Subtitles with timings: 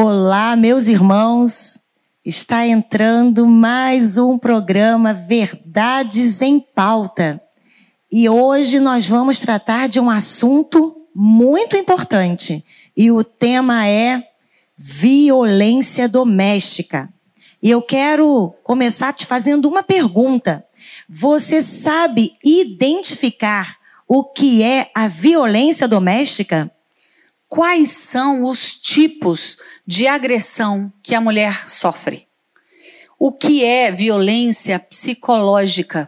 [0.00, 1.80] Olá, meus irmãos.
[2.24, 7.42] Está entrando mais um programa Verdades em Pauta.
[8.08, 12.64] E hoje nós vamos tratar de um assunto muito importante.
[12.96, 14.22] E o tema é
[14.76, 17.12] violência doméstica.
[17.60, 20.64] E eu quero começar te fazendo uma pergunta.
[21.08, 26.70] Você sabe identificar o que é a violência doméstica?
[27.48, 29.56] Quais são os tipos
[29.88, 32.28] de agressão que a mulher sofre?
[33.18, 36.06] O que é violência psicológica?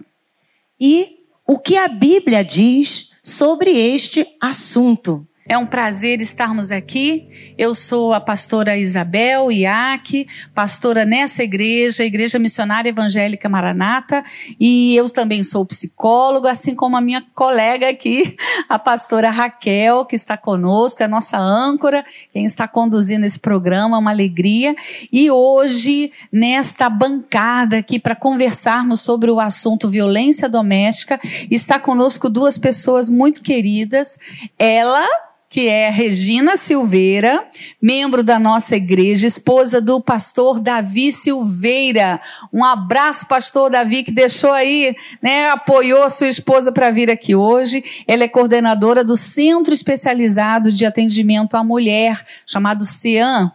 [0.78, 5.26] E o que a Bíblia diz sobre este assunto?
[5.50, 7.26] É um prazer estarmos aqui.
[7.58, 14.22] Eu sou a pastora Isabel Iac, pastora nessa igreja, Igreja Missionária Evangélica Maranata,
[14.60, 18.36] e eu também sou psicólogo, assim como a minha colega aqui,
[18.68, 24.12] a pastora Raquel, que está conosco, a nossa âncora, quem está conduzindo esse programa, uma
[24.12, 24.72] alegria.
[25.10, 31.18] E hoje, nesta bancada aqui para conversarmos sobre o assunto violência doméstica,
[31.50, 34.16] está conosco duas pessoas muito queridas.
[34.56, 35.04] Ela
[35.50, 37.44] que é Regina Silveira,
[37.82, 42.20] membro da nossa igreja, esposa do pastor Davi Silveira.
[42.52, 47.82] Um abraço, pastor Davi, que deixou aí, né, apoiou sua esposa para vir aqui hoje.
[48.06, 53.50] Ela é coordenadora do Centro Especializado de Atendimento à Mulher, chamado CEAM.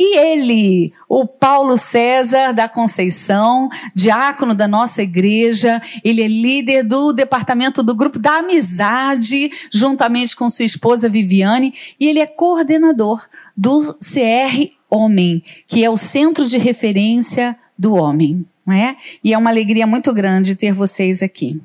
[0.00, 7.12] E ele, o Paulo César da Conceição, diácono da nossa igreja, ele é líder do
[7.12, 13.94] departamento do grupo da amizade, juntamente com sua esposa Viviane, e ele é coordenador do
[13.94, 18.46] CR Homem, que é o centro de referência do homem.
[18.64, 18.96] Não é?
[19.24, 21.60] E é uma alegria muito grande ter vocês aqui.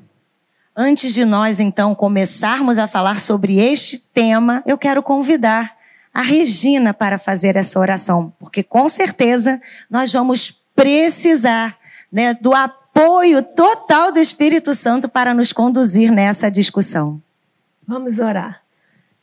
[0.76, 5.83] Antes de nós, então, começarmos a falar sobre este tema, eu quero convidar
[6.14, 11.76] a Regina para fazer essa oração, porque com certeza nós vamos precisar
[12.10, 17.20] né, do apoio total do Espírito Santo para nos conduzir nessa discussão.
[17.84, 18.62] Vamos orar.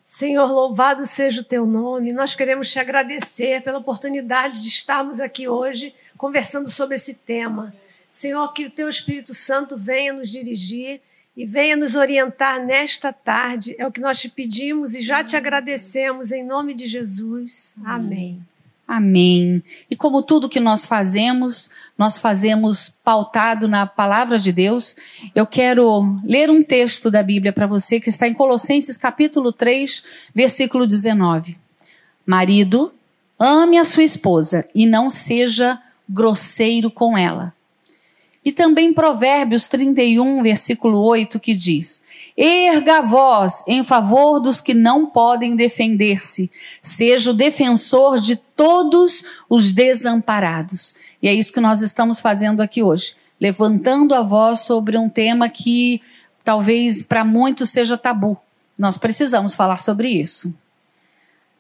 [0.03, 2.12] Senhor, louvado seja o teu nome.
[2.12, 7.73] Nós queremos te agradecer pela oportunidade de estarmos aqui hoje conversando sobre esse tema.
[8.12, 11.02] Senhor, que o teu Espírito Santo venha nos dirigir
[11.36, 13.75] e venha nos orientar nesta tarde.
[13.78, 17.75] É o que nós te pedimos e já te agradecemos em nome de Jesus.
[17.84, 18.42] Amém.
[18.88, 19.64] Amém.
[19.90, 24.97] E como tudo que nós fazemos, nós fazemos pautado na palavra de Deus.
[25.34, 30.03] Eu quero ler um texto da Bíblia para você que está em Colossenses capítulo 3,
[30.36, 31.58] versículo 19.
[32.25, 32.94] Marido,
[33.40, 37.53] ame a sua esposa e não seja grosseiro com ela.
[38.44, 42.03] E também Provérbios 31, versículo 8, que diz:
[42.35, 46.50] Erga a voz em favor dos que não podem defender-se,
[46.81, 50.96] seja o defensor de todos os desamparados.
[51.22, 55.47] E é isso que nós estamos fazendo aqui hoje, levantando a voz sobre um tema
[55.47, 56.02] que
[56.44, 58.35] talvez para muitos seja tabu.
[58.75, 60.52] Nós precisamos falar sobre isso.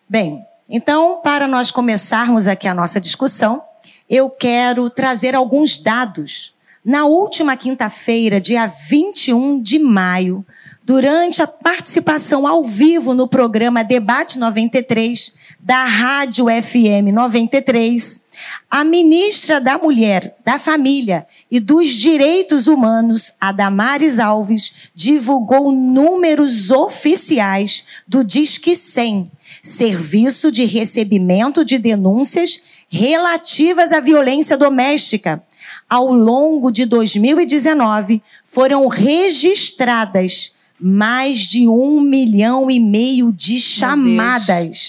[0.09, 3.61] Bem, então, para nós começarmos aqui a nossa discussão,
[4.09, 10.43] eu quero trazer alguns dados na última quinta-feira, dia 21 de maio,
[10.83, 18.21] durante a participação ao vivo no programa Debate 93, da Rádio FM 93,
[18.69, 27.83] a ministra da Mulher, da Família e dos Direitos Humanos, Adamares Alves, divulgou números oficiais
[28.07, 29.31] do Disque 100,
[29.61, 32.59] Serviço de Recebimento de Denúncias
[32.89, 35.43] relativas à violência doméstica
[35.91, 44.87] ao longo de 2019, foram registradas mais de um milhão e meio de chamadas.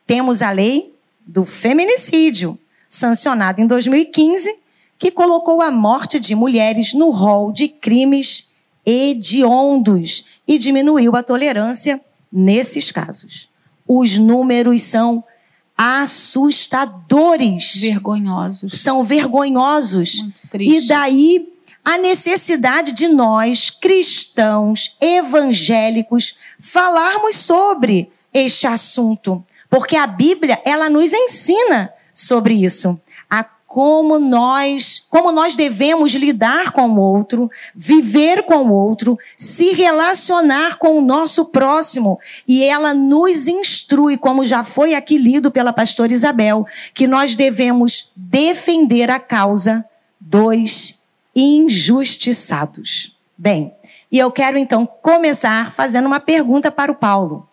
[0.07, 0.95] temos a lei
[1.27, 2.57] do feminicídio,
[2.88, 4.59] sancionada em 2015,
[4.97, 8.53] que colocou a morte de mulheres no rol de crimes
[8.85, 12.00] hediondos e diminuiu a tolerância
[12.31, 13.50] nesses casos.
[13.85, 15.21] Os números são
[15.81, 17.75] assustadores.
[17.79, 18.81] Vergonhosos.
[18.81, 20.25] São vergonhosos.
[20.53, 21.53] E daí
[21.85, 31.13] a necessidade de nós, cristãos, evangélicos, falarmos sobre este assunto, porque a Bíblia, ela nos
[31.13, 32.99] ensina sobre isso,
[33.69, 40.80] como nós, como nós devemos lidar com o outro, viver com o outro, se relacionar
[40.80, 42.19] com o nosso próximo.
[42.48, 48.12] E ela nos instrui, como já foi aqui lido pela pastora Isabel, que nós devemos
[48.16, 49.86] defender a causa
[50.19, 51.04] dos
[51.36, 53.16] injustiçados.
[53.38, 53.71] Bem,
[54.12, 57.48] e eu quero então começar fazendo uma pergunta para o Paulo.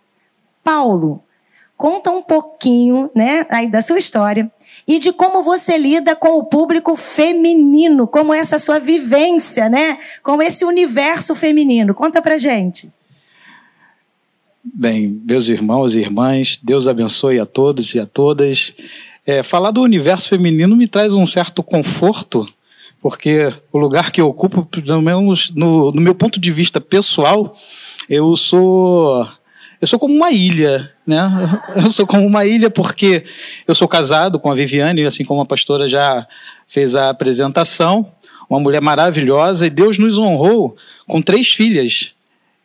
[0.65, 1.23] Paulo,
[1.77, 4.51] conta um pouquinho, né, aí da sua história
[4.87, 10.41] e de como você lida com o público feminino, como essa sua vivência, né, com
[10.41, 11.95] esse universo feminino.
[11.95, 12.91] Conta pra gente.
[14.63, 18.75] Bem, meus irmãos e irmãs, Deus abençoe a todos e a todas.
[19.25, 22.49] É, falar do universo feminino me traz um certo conforto,
[23.01, 27.57] porque o lugar que eu ocupo, pelo menos no, no meu ponto de vista pessoal,
[28.09, 29.27] eu sou
[29.81, 31.31] eu sou como uma ilha, né?
[31.77, 33.25] Eu sou como uma ilha porque
[33.67, 36.27] eu sou casado com a Viviane, assim como a pastora já
[36.67, 38.11] fez a apresentação,
[38.49, 40.77] uma mulher maravilhosa, e Deus nos honrou
[41.07, 42.15] com três filhas.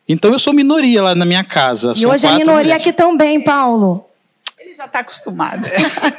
[0.08, 1.92] Então eu sou minoria lá na minha casa.
[1.96, 2.82] E hoje é minoria mulheres.
[2.82, 4.04] aqui também, Paulo.
[4.58, 5.68] Ele já está acostumado.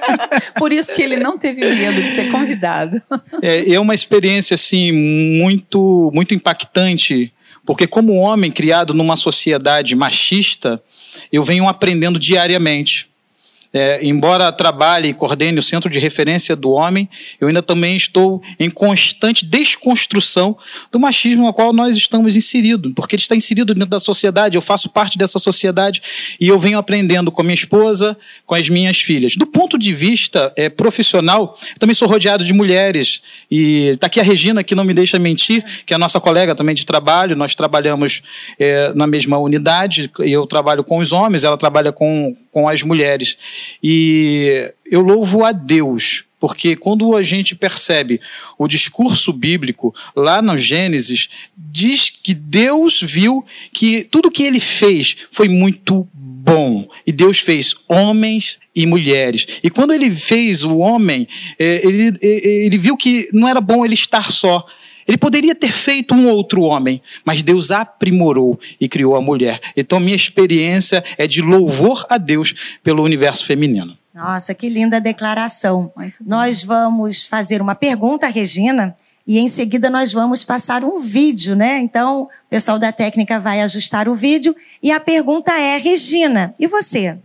[0.58, 3.02] Por isso que ele não teve medo de ser convidado.
[3.42, 7.34] É, é uma experiência assim muito muito impactante
[7.66, 10.82] porque, como homem criado numa sociedade machista,
[11.32, 13.13] eu venho aprendendo diariamente
[13.74, 17.10] é, embora trabalhe e coordene o Centro de Referência do Homem,
[17.42, 20.56] eu ainda também estou em constante desconstrução
[20.92, 24.62] do machismo no qual nós estamos inseridos, porque ele está inserido dentro da sociedade, eu
[24.62, 26.02] faço parte dessa sociedade
[26.40, 28.16] e eu venho aprendendo com a minha esposa,
[28.46, 29.36] com as minhas filhas.
[29.36, 34.24] Do ponto de vista é, profissional, também sou rodeado de mulheres e está aqui a
[34.24, 37.56] Regina, que não me deixa mentir, que é a nossa colega também de trabalho, nós
[37.56, 38.22] trabalhamos
[38.60, 43.36] é, na mesma unidade, eu trabalho com os homens, ela trabalha com, com as mulheres.
[43.82, 48.22] E eu louvo a Deus, porque quando a gente percebe
[48.58, 51.28] o discurso bíblico lá no Gênesis,
[51.58, 56.88] diz que Deus viu que tudo que ele fez foi muito bom.
[57.08, 59.48] E Deus fez homens e mulheres.
[59.64, 61.28] E quando ele fez o homem,
[61.58, 64.66] é, ele, ele viu que não era bom ele estar só.
[65.08, 69.60] Ele poderia ter feito um outro homem, mas Deus aprimorou e criou a mulher.
[69.76, 72.54] Então, minha experiência é de louvor a Deus
[72.84, 73.98] pelo universo feminino.
[74.14, 75.92] Nossa, que linda declaração.
[76.24, 81.80] Nós vamos fazer uma pergunta, Regina, e em seguida nós vamos passar um vídeo, né?
[81.80, 84.56] Então, o pessoal da técnica vai ajustar o vídeo.
[84.82, 87.18] E a pergunta é, Regina, e você?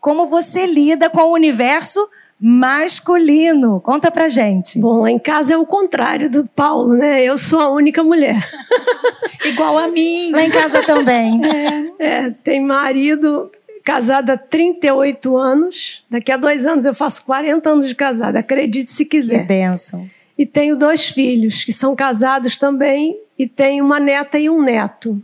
[0.00, 2.00] Como você lida com o universo
[2.44, 3.80] masculino.
[3.80, 4.80] Conta pra gente.
[4.80, 7.22] Bom, em casa é o contrário do Paulo, né?
[7.22, 8.44] Eu sou a única mulher.
[9.46, 10.32] Igual a mim.
[10.32, 11.40] Lá em casa também.
[11.98, 13.50] É, é, tem marido
[13.84, 16.04] casada há 38 anos.
[16.10, 19.40] Daqui a dois anos eu faço 40 anos de casada, acredite se quiser.
[19.40, 20.08] Que bênção.
[20.36, 25.20] E tenho dois filhos que são casados também e tenho uma neta e um neto.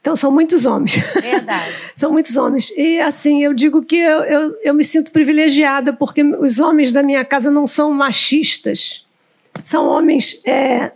[0.00, 0.96] Então são muitos homens.
[0.96, 1.72] Verdade.
[1.94, 2.72] são muitos homens.
[2.76, 7.02] E assim, eu digo que eu, eu, eu, me sinto privilegiada porque os homens da
[7.02, 9.06] minha casa não são machistas.
[9.60, 10.40] São homens.
[10.44, 10.92] É...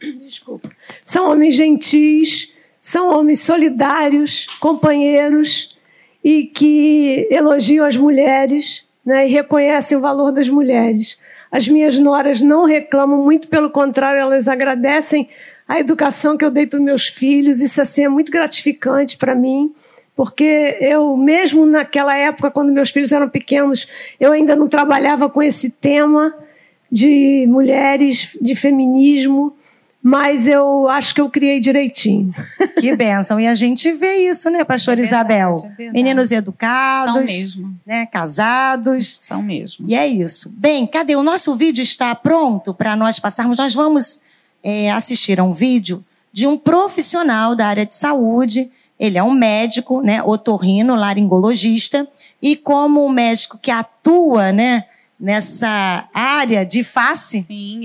[0.00, 0.70] Desculpa.
[1.04, 5.76] São homens gentis, são homens solidários, companheiros
[6.22, 11.18] e que elogiam as mulheres né, e reconhecem o valor das mulheres.
[11.50, 15.28] As minhas noras não reclamam, muito pelo contrário, elas agradecem
[15.68, 17.60] a educação que eu dei para meus filhos.
[17.60, 19.70] Isso assim é muito gratificante para mim,
[20.16, 23.86] porque eu mesmo naquela época quando meus filhos eram pequenos,
[24.18, 26.34] eu ainda não trabalhava com esse tema
[26.90, 29.54] de mulheres, de feminismo,
[30.02, 32.32] mas eu acho que eu criei direitinho.
[32.80, 33.38] Que bênção.
[33.38, 35.74] E a gente vê isso, né, pastor É verdade, Isabel?
[35.78, 35.90] é.
[35.92, 37.74] Meninos educados, São mesmo.
[37.84, 39.18] né, casados.
[39.22, 39.84] São mesmo.
[39.88, 40.50] E é isso.
[40.56, 41.14] Bem, cadê?
[41.14, 43.58] O nosso vídeo está pronto para nós passarmos.
[43.58, 44.20] Nós vamos
[44.62, 48.70] é, assistir a um vídeo de um profissional da área de saúde.
[48.98, 52.06] Ele é um médico, né, otorrino, laringologista.
[52.42, 54.84] E como um médico que atua, né,
[55.18, 57.80] nessa área de face, Sim,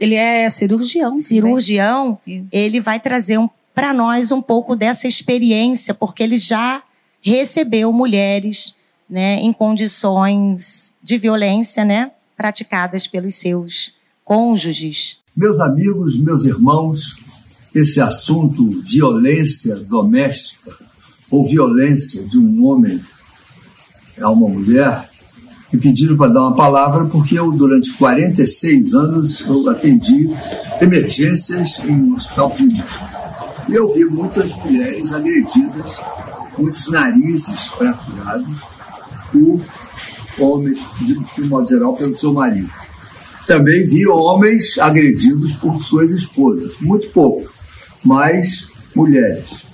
[0.00, 1.18] ele é cirurgião.
[1.18, 2.18] cirurgião,
[2.52, 6.82] ele vai trazer um, para nós um pouco dessa experiência, porque ele já
[7.20, 8.76] recebeu mulheres
[9.10, 15.20] né, em condições de violência né, praticadas pelos seus cônjuges.
[15.36, 17.14] Meus amigos, meus irmãos,
[17.74, 20.72] esse assunto violência doméstica
[21.30, 22.98] ou violência de um homem
[24.18, 25.10] a uma mulher
[25.70, 30.30] me pediram para dar uma palavra porque eu durante 46 anos eu atendi
[30.80, 32.88] emergências em um hospital público
[33.68, 36.00] e eu vi muitas mulheres agredidas,
[36.56, 38.56] muitos narizes fraturados
[39.30, 39.60] por
[40.38, 42.85] homens de, de modo geral pelo seu marido
[43.46, 47.50] também vi homens agredidos por suas esposas, muito pouco,
[48.04, 49.64] mas mulheres.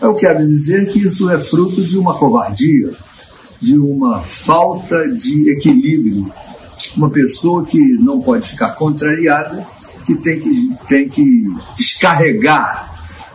[0.00, 2.92] Eu quero dizer que isso é fruto de uma covardia,
[3.60, 6.30] de uma falta de equilíbrio.
[6.96, 9.66] Uma pessoa que não pode ficar contrariada,
[10.06, 11.44] que tem que, tem que
[11.76, 12.88] descarregar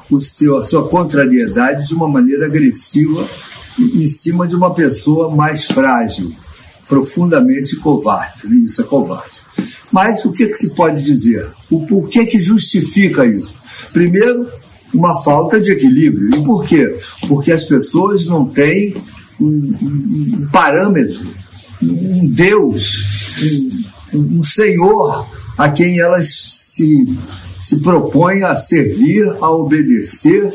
[0.09, 3.27] o seu, a sua contrariedade de uma maneira agressiva
[3.77, 6.31] em cima de uma pessoa mais frágil,
[6.97, 8.47] profundamente covarde.
[8.63, 9.41] Isso é covarde.
[9.91, 11.47] Mas o que, que se pode dizer?
[11.71, 13.55] O porquê que justifica isso?
[13.91, 14.47] Primeiro,
[14.93, 16.29] uma falta de equilíbrio.
[16.35, 16.95] E por quê?
[17.27, 18.95] Porque as pessoas não têm
[19.39, 21.19] um, um- um parâmetro,
[21.81, 23.35] um Deus,
[24.13, 26.27] um, um Senhor a quem elas
[26.75, 27.07] se,
[27.59, 30.53] se propõem a servir, a obedecer,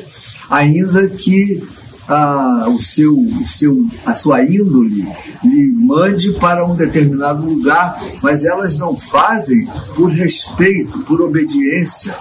[0.49, 1.63] ainda que
[2.09, 5.07] ah, o seu, o seu, a sua índole
[5.45, 12.15] lhe mande para um determinado lugar, mas elas não fazem por respeito, por obediência,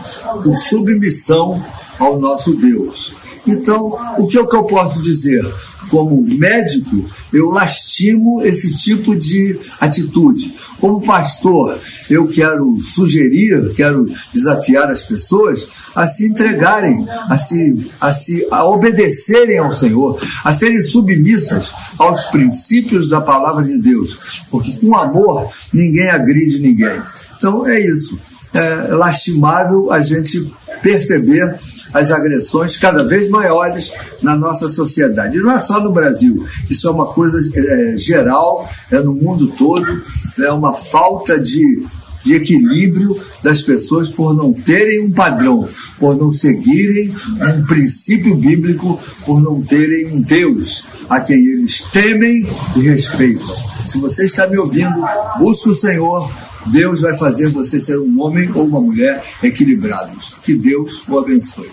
[0.44, 1.64] por submissão
[1.98, 3.16] ao nosso Deus.
[3.48, 5.44] Então, o que é que eu posso dizer?
[5.90, 10.54] Como médico, eu lastimo esse tipo de atitude.
[10.80, 11.80] Como pastor,
[12.10, 18.66] eu quero sugerir, quero desafiar as pessoas a se entregarem, a se, a se a
[18.66, 25.50] obedecerem ao Senhor, a serem submissas aos princípios da palavra de Deus, porque com amor
[25.74, 27.02] ninguém agride ninguém.
[27.38, 28.20] Então é isso.
[28.54, 30.52] É lastimável a gente
[30.82, 31.58] perceber
[31.94, 33.92] as agressões cada vez maiores
[34.22, 35.38] na nossa sociedade.
[35.38, 39.48] E não é só no Brasil, isso é uma coisa é, geral, é no mundo
[39.58, 40.02] todo,
[40.40, 41.86] é uma falta de,
[42.24, 45.68] de equilíbrio das pessoas por não terem um padrão,
[46.00, 52.46] por não seguirem um princípio bíblico, por não terem um Deus a quem eles temem
[52.76, 53.56] e respeitam.
[53.88, 55.02] Se você está me ouvindo,
[55.40, 56.30] busque o Senhor,
[56.72, 60.36] Deus vai fazer você ser um homem ou uma mulher equilibrados.
[60.44, 61.70] Que Deus o abençoe.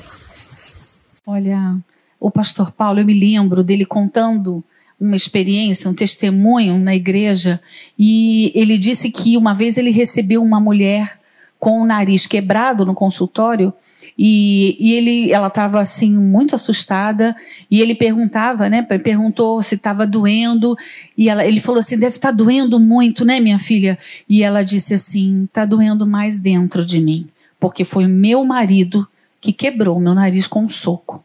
[1.26, 1.76] Olha,
[2.20, 4.62] o pastor Paulo, eu me lembro dele contando
[5.00, 7.60] uma experiência, um testemunho na igreja,
[7.98, 11.18] e ele disse que uma vez ele recebeu uma mulher
[11.58, 13.72] com o nariz quebrado no consultório
[14.18, 17.34] e, e ele, ela estava assim muito assustada
[17.70, 18.82] e ele perguntava, né?
[18.82, 20.76] Perguntou se estava doendo
[21.16, 23.98] e ela, ele falou assim, deve estar doendo muito, né, minha filha?
[24.28, 27.26] E ela disse assim, está doendo mais dentro de mim,
[27.58, 29.08] porque foi meu marido
[29.44, 31.22] que quebrou meu nariz com um soco.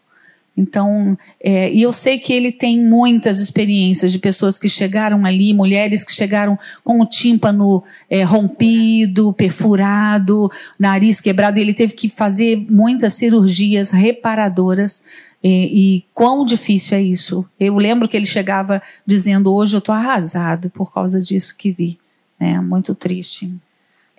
[0.57, 5.53] Então, é, e eu sei que ele tem muitas experiências de pessoas que chegaram ali,
[5.53, 12.09] mulheres que chegaram com o tímpano é, rompido, perfurado, nariz quebrado, e ele teve que
[12.09, 15.01] fazer muitas cirurgias reparadoras.
[15.41, 17.45] E, e quão difícil é isso?
[17.57, 21.97] Eu lembro que ele chegava dizendo: Hoje eu estou arrasado por causa disso que vi.
[22.37, 23.49] É muito triste.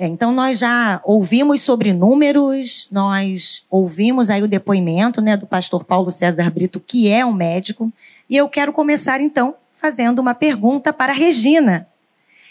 [0.01, 5.85] É, então nós já ouvimos sobre números, nós ouvimos aí o depoimento né, do pastor
[5.85, 7.93] Paulo César Brito, que é um médico,
[8.27, 11.87] e eu quero começar então fazendo uma pergunta para a Regina.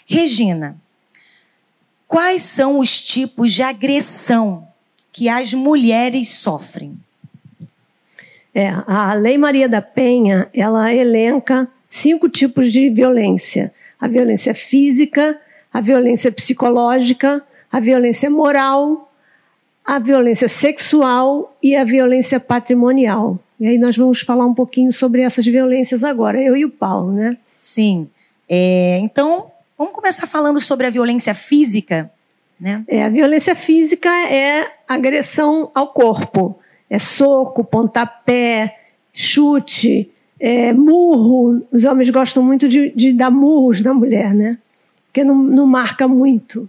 [0.06, 0.76] Regina,
[2.06, 4.68] quais são os tipos de agressão
[5.12, 6.96] que as mulheres sofrem?
[8.54, 15.36] É, a Lei Maria da Penha, ela elenca cinco tipos de violência: a violência física,
[15.72, 19.12] a violência psicológica, a violência moral,
[19.84, 23.38] a violência sexual e a violência patrimonial.
[23.58, 27.12] E aí nós vamos falar um pouquinho sobre essas violências agora, eu e o Paulo,
[27.12, 27.36] né?
[27.52, 28.08] Sim.
[28.48, 32.10] É, então, vamos começar falando sobre a violência física.
[32.58, 32.82] né?
[32.88, 36.58] É, a violência física é agressão ao corpo.
[36.88, 38.76] É soco, pontapé,
[39.12, 40.10] chute,
[40.40, 41.62] é, murro.
[41.70, 44.58] Os homens gostam muito de, de dar murros na mulher, né?
[45.10, 46.68] Porque não, não marca muito.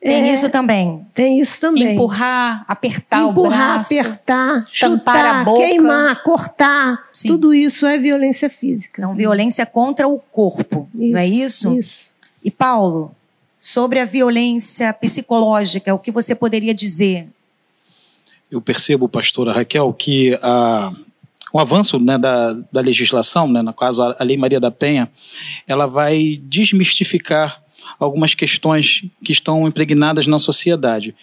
[0.00, 1.06] Tem É, isso também.
[1.14, 1.94] Tem isso também.
[1.94, 3.94] Empurrar, apertar o Empurrar, braço.
[3.94, 5.60] apertar, chutar, a boca.
[5.64, 7.04] queimar, cortar.
[7.12, 7.28] Sim.
[7.28, 8.96] Tudo isso é violência física.
[8.98, 9.16] Então, Sim.
[9.16, 11.72] violência contra o corpo, não é isso?
[11.78, 12.12] Isso.
[12.44, 13.14] E Paulo,
[13.58, 17.26] sobre a violência psicológica, o que você poderia dizer?
[18.50, 20.92] Eu percebo, pastora Raquel, que a,
[21.54, 25.08] o avanço né, da, da legislação, né, no caso a Lei Maria da Penha,
[25.68, 27.62] ela vai desmistificar
[27.96, 31.14] algumas questões que estão impregnadas na sociedade.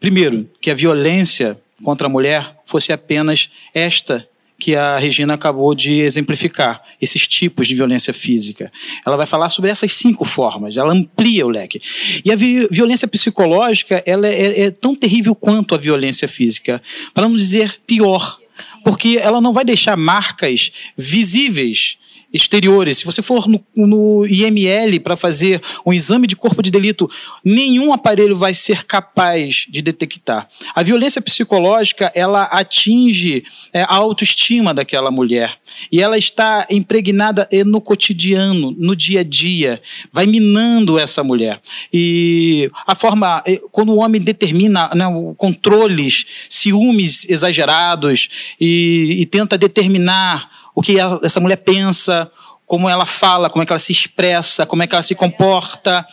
[0.00, 4.26] Primeiro, que a violência contra a mulher fosse apenas esta
[4.58, 8.72] que a Regina acabou de exemplificar, esses tipos de violência física.
[9.04, 11.82] Ela vai falar sobre essas cinco formas, ela amplia o leque.
[12.24, 16.80] E a vi violência psicológica ela é, é tão terrível quanto a violência física,
[17.12, 18.38] para não dizer pior,
[18.82, 21.98] porque ela não vai deixar marcas visíveis
[22.34, 22.98] exteriores.
[22.98, 27.08] Se você for no, no IML para fazer um exame de corpo de delito,
[27.44, 30.48] nenhum aparelho vai ser capaz de detectar.
[30.74, 35.58] A violência psicológica ela atinge é, a autoestima daquela mulher
[35.92, 39.80] e ela está impregnada eh, no cotidiano, no dia a dia,
[40.12, 41.60] vai minando essa mulher.
[41.92, 45.04] E a forma eh, quando o homem determina né,
[45.36, 48.28] controles, ciúmes exagerados
[48.60, 52.30] e, e tenta determinar o que essa mulher pensa,
[52.66, 56.06] como ela fala, como é que ela se expressa, como é que ela se comporta,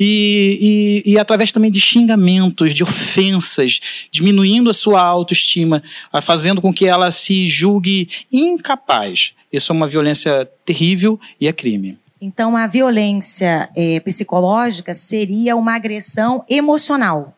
[0.00, 5.82] e, e, e através também de xingamentos, de ofensas, diminuindo a sua autoestima,
[6.22, 9.34] fazendo com que ela se julgue incapaz.
[9.52, 11.98] Isso é uma violência terrível e é crime.
[12.20, 17.32] Então, a violência eh, psicológica seria uma agressão emocional,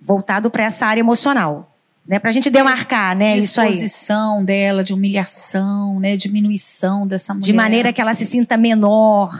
[0.00, 1.71] voltado para essa área emocional,
[2.06, 2.18] né?
[2.18, 3.36] Para a gente demarcar, né?
[3.36, 3.70] Isso aí.
[3.70, 6.16] Disposição dela, de humilhação, né?
[6.16, 7.44] Diminuição dessa mulher.
[7.44, 9.32] De maneira que ela se sinta menor,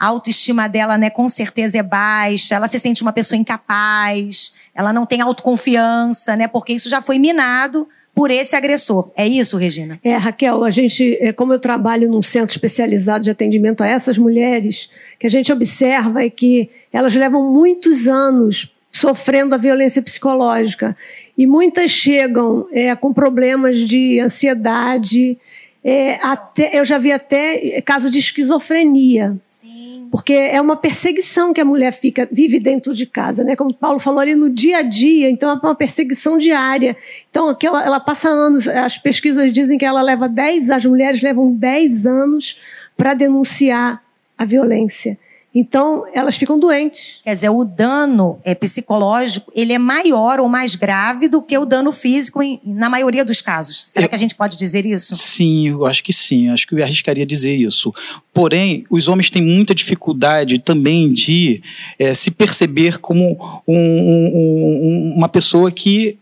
[0.00, 4.94] a autoestima dela, né, com certeza é baixa, ela se sente uma pessoa incapaz, ela
[4.94, 6.48] não tem autoconfiança, né?
[6.48, 9.10] Porque isso já foi minado por esse agressor.
[9.14, 10.00] É isso, Regina?
[10.02, 14.16] É, Raquel, a gente, é, como eu trabalho num centro especializado de atendimento a essas
[14.16, 20.96] mulheres, que a gente observa é que elas levam muitos anos sofrendo a violência psicológica
[21.36, 25.38] e muitas chegam é, com problemas de ansiedade,
[25.82, 29.36] é, até, eu já vi até caso de esquizofrenia.
[29.40, 30.08] Sim.
[30.10, 33.56] Porque é uma perseguição que a mulher fica, vive dentro de casa, né?
[33.56, 36.96] Como o Paulo falou ali no dia a dia, então é uma perseguição diária.
[37.30, 41.52] Então, ela, ela passa anos, as pesquisas dizem que ela leva 10, as mulheres levam
[41.52, 42.60] 10 anos
[42.96, 44.02] para denunciar
[44.36, 45.16] a violência.
[45.54, 47.20] Então, elas ficam doentes.
[47.24, 51.64] Quer dizer, o dano é, psicológico, ele é maior ou mais grave do que o
[51.64, 53.84] dano físico em- na maioria dos casos.
[53.86, 55.16] Será Eu- que a gente pode dizer isso?
[55.16, 56.48] Sim, eu acho que sim.
[56.50, 57.92] Acho que eu arriscaria dizer isso.
[58.32, 61.62] Porém, os homens têm muita dificuldade também de
[61.98, 66.16] eh, se perceber como um- um- um- uma pessoa que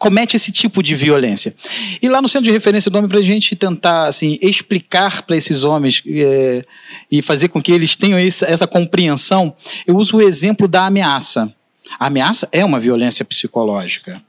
[0.00, 1.54] comete esse tipo de violência.
[2.00, 5.36] E lá no Centro de Referência do Homem, para a gente tentar assim, explicar para
[5.36, 6.64] esses homens eh,
[7.12, 9.54] e fazer com que eles tenham esse- essa compreensão,
[9.86, 11.52] eu uso o exemplo da ameaça.
[11.98, 14.22] A ameaça é uma violência psicológica.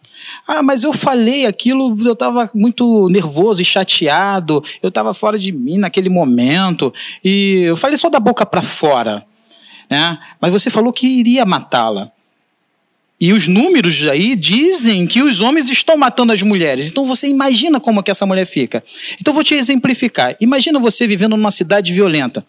[0.45, 5.51] Ah, mas eu falei aquilo, eu estava muito nervoso e chateado, eu estava fora de
[5.53, 9.23] mim naquele momento, e eu falei só da boca para fora.
[9.89, 10.19] Né?
[10.39, 12.11] Mas você falou que iria matá-la.
[13.21, 16.89] E os números aí dizem que os homens estão matando as mulheres.
[16.89, 18.83] Então você imagina como que essa mulher fica.
[19.19, 20.35] Então vou te exemplificar.
[20.41, 22.43] Imagina você vivendo numa cidade violenta.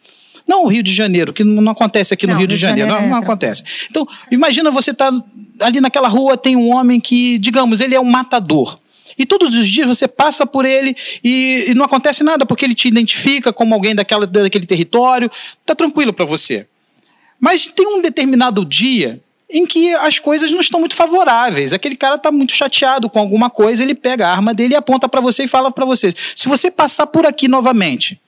[0.49, 2.67] Não o Rio de Janeiro, que não acontece aqui no Não, Rio de Rio de
[2.67, 2.89] Janeiro.
[2.91, 3.55] Janeiro não, é não tranquilo.
[3.55, 3.87] acontece.
[3.91, 5.13] Então, imagina você estar
[5.61, 8.79] ali naquela rua, tem um homem que, digamos, ele é um matador.
[9.19, 12.75] E todos os dias você passa por ele e, e não acontece nada, porque ele
[12.75, 15.31] te identifica como alguém daquela, daquele território.
[15.67, 16.67] Tá tranquilo para você.
[17.39, 19.21] Mas tem um determinado dia
[19.53, 21.73] em que as coisas não estão muito favoráveis.
[21.73, 25.09] Aquele cara está muito chateado com alguma coisa, ele pega a arma dele e aponta
[25.09, 28.21] para você e fala para você: se você passar por aqui novamente,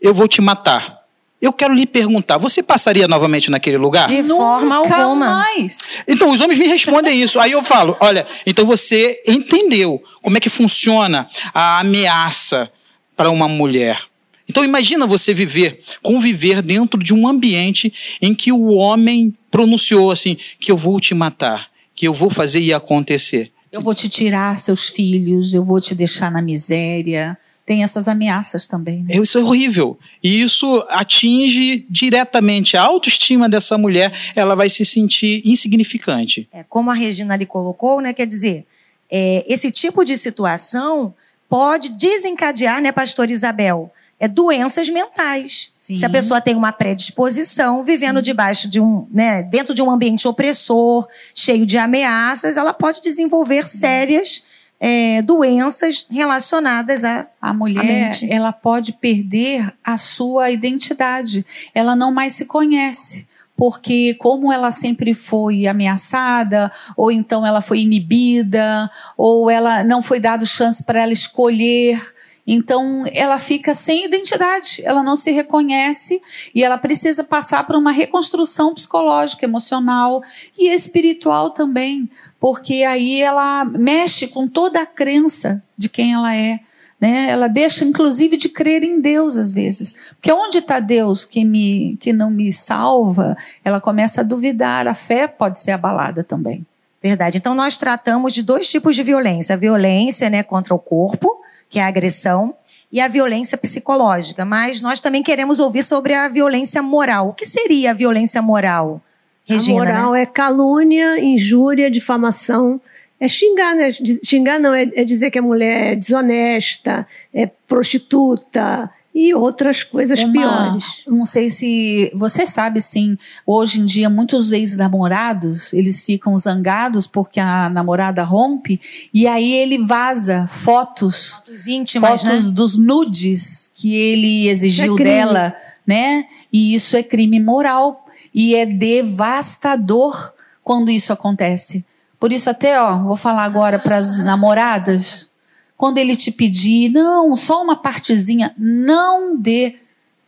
[0.00, 1.04] eu vou te matar.
[1.42, 4.08] Eu quero lhe perguntar: você passaria novamente naquele lugar?
[4.08, 5.26] De forma Nunca alguma.
[5.26, 5.78] mais.
[6.06, 7.38] Então, os homens me respondem isso.
[7.40, 12.70] Aí eu falo: olha, então você entendeu como é que funciona a ameaça
[13.16, 14.00] para uma mulher.
[14.48, 20.36] Então, imagina você viver, conviver dentro de um ambiente em que o homem pronunciou assim:
[20.58, 23.50] que eu vou te matar, que eu vou fazer e acontecer.
[23.72, 27.36] Eu vou te tirar seus filhos, eu vou te deixar na miséria.
[27.66, 29.02] tem essas ameaças também.
[29.02, 29.16] Né?
[29.16, 29.98] Isso é horrível.
[30.22, 34.12] E isso atinge diretamente a autoestima dessa mulher.
[34.36, 36.48] Ela vai se sentir insignificante.
[36.52, 38.12] É, como a Regina ali colocou, né?
[38.12, 38.64] Quer dizer,
[39.10, 41.12] é, esse tipo de situação
[41.48, 43.90] pode desencadear, né, pastor Isabel?
[44.18, 45.72] É doenças mentais.
[45.74, 45.94] Sim.
[45.94, 48.22] Se a pessoa tem uma predisposição, vivendo Sim.
[48.22, 53.64] debaixo de um, né, dentro de um ambiente opressor, cheio de ameaças, ela pode desenvolver
[53.66, 53.78] Sim.
[53.78, 54.42] sérias
[54.80, 58.10] é, doenças relacionadas à a mulher.
[58.28, 61.44] ela pode perder a sua identidade.
[61.74, 63.26] Ela não mais se conhece
[63.56, 70.20] porque como ela sempre foi ameaçada, ou então ela foi inibida, ou ela não foi
[70.20, 71.98] dado chance para ela escolher,
[72.46, 76.22] então ela fica sem identidade, ela não se reconhece
[76.54, 80.22] e ela precisa passar por uma reconstrução psicológica, emocional
[80.56, 86.60] e espiritual também, porque aí ela mexe com toda a crença de quem ela é.
[87.00, 87.28] Né?
[87.28, 89.94] Ela deixa, inclusive, de crer em Deus às vezes.
[90.14, 94.88] Porque onde está Deus que, me, que não me salva, ela começa a duvidar.
[94.88, 96.64] A fé pode ser abalada também.
[97.02, 97.36] Verdade.
[97.36, 101.40] Então, nós tratamos de dois tipos de violência: a violência né, contra o corpo,
[101.76, 102.54] que é a agressão,
[102.90, 104.46] e a violência psicológica.
[104.46, 107.28] Mas nós também queremos ouvir sobre a violência moral.
[107.28, 109.02] O que seria a violência moral?
[109.44, 110.22] Regina, a moral né?
[110.22, 112.80] é calúnia, injúria, difamação.
[113.20, 113.90] É xingar, né?
[114.24, 120.20] Xingar não, é, é dizer que a mulher é desonesta, é prostituta, e outras coisas
[120.20, 120.84] Uma, piores.
[121.06, 123.16] Não sei se você sabe, sim.
[123.46, 128.78] Hoje em dia, muitos ex-namorados eles ficam zangados porque a namorada rompe
[129.14, 132.52] e aí ele vaza fotos, fotos íntimas, fotos né?
[132.52, 136.26] dos nudes que ele exigiu é dela, né?
[136.52, 141.86] E isso é crime moral e é devastador quando isso acontece.
[142.20, 145.30] Por isso até, ó, vou falar agora para as namoradas,
[145.76, 149.76] quando ele te pedir, não, só uma partezinha, não dê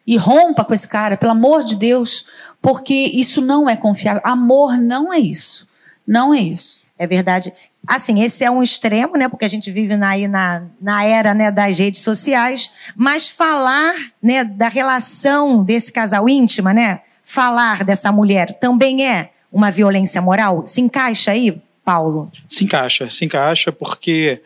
[0.06, 2.24] e rompa com esse cara, pelo amor de Deus,
[2.62, 4.22] porque isso não é confiável.
[4.24, 5.68] Amor não é isso.
[6.06, 6.82] Não é isso.
[6.98, 7.52] É verdade.
[7.86, 9.28] Assim, esse é um extremo, né?
[9.28, 12.70] Porque a gente vive na, aí na, na era né, das redes sociais.
[12.96, 17.00] Mas falar né, da relação desse casal íntima, né?
[17.28, 20.64] falar dessa mulher também é uma violência moral?
[20.64, 22.32] Se encaixa aí, Paulo?
[22.48, 24.40] Se encaixa, se encaixa porque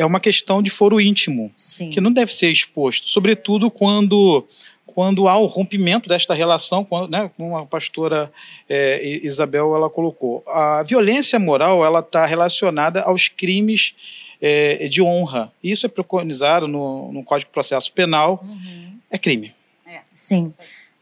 [0.00, 1.90] é uma questão de foro íntimo, Sim.
[1.90, 4.46] que não deve ser exposto, sobretudo quando
[4.86, 8.30] quando há o rompimento desta relação, quando, né, como a pastora
[8.68, 10.42] é, Isabel ela colocou.
[10.48, 13.94] A violência moral ela está relacionada aos crimes
[14.42, 15.52] é, de honra.
[15.62, 18.42] Isso é preconizado no, no Código de Processo Penal.
[18.42, 18.98] Uhum.
[19.08, 19.54] É crime.
[19.86, 20.00] É.
[20.12, 20.52] Sim.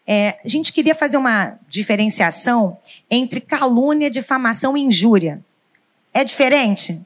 [0.06, 2.76] É, a gente queria fazer uma diferenciação
[3.10, 5.40] entre calúnia, difamação e injúria.
[6.12, 7.00] É diferente?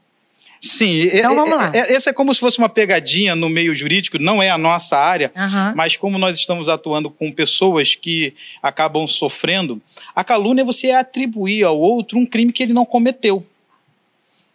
[0.63, 1.09] Sim.
[1.11, 1.71] Então vamos lá.
[1.73, 5.29] Essa é como se fosse uma pegadinha no meio jurídico, não é a nossa área,
[5.35, 5.75] uhum.
[5.75, 9.81] mas como nós estamos atuando com pessoas que acabam sofrendo,
[10.15, 13.45] a calúnia é você atribuir ao outro um crime que ele não cometeu.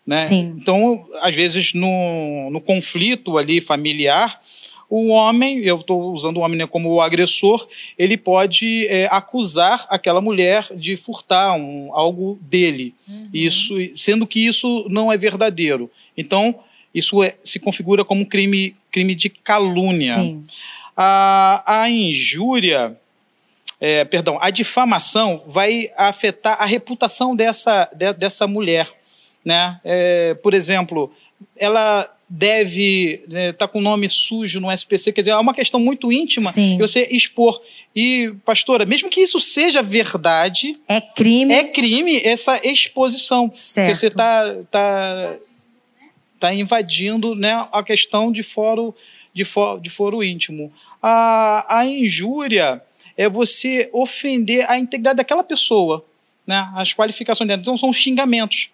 [0.07, 0.25] Né?
[0.25, 0.57] Sim.
[0.59, 4.41] Então, às vezes, no, no conflito ali familiar,
[4.89, 7.69] o homem, eu estou usando o homem como o agressor,
[7.99, 13.29] ele pode é, acusar aquela mulher de furtar um, algo dele, uhum.
[13.31, 15.91] isso, sendo que isso não é verdadeiro.
[16.19, 16.59] Então,
[16.93, 20.15] isso é, se configura como um crime, crime de calúnia.
[20.15, 20.45] Sim.
[20.97, 22.99] A, a injúria,
[23.81, 28.89] é, perdão, a difamação vai afetar a reputação dessa, de, dessa mulher.
[29.45, 29.81] Né?
[29.85, 31.13] É, por exemplo,
[31.57, 35.55] ela deve estar né, tá com o nome sujo no SPC, quer dizer, é uma
[35.55, 36.77] questão muito íntima Sim.
[36.79, 37.59] você expor.
[37.97, 40.79] E, pastora, mesmo que isso seja verdade.
[40.87, 41.55] É crime.
[41.55, 43.51] É crime essa exposição.
[43.55, 43.87] Certo.
[43.87, 45.37] Porque você está tá,
[46.39, 48.95] tá invadindo né, a questão de foro,
[49.35, 50.73] de foro, de foro íntimo.
[51.03, 52.83] A, a injúria
[53.17, 56.05] é você ofender a integridade daquela pessoa,
[56.47, 57.61] né, as qualificações dela.
[57.61, 58.71] Então, são xingamentos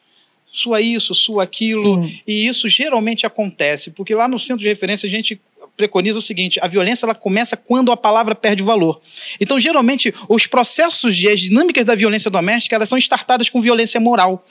[0.53, 2.05] sua isso, sua aquilo.
[2.05, 2.20] Sim.
[2.27, 5.40] E isso geralmente acontece, porque lá no centro de referência a gente
[5.77, 9.00] preconiza o seguinte: a violência ela começa quando a palavra perde valor.
[9.40, 14.00] Então, geralmente, os processos e as dinâmicas da violência doméstica elas são startadas com violência
[14.00, 14.46] moral.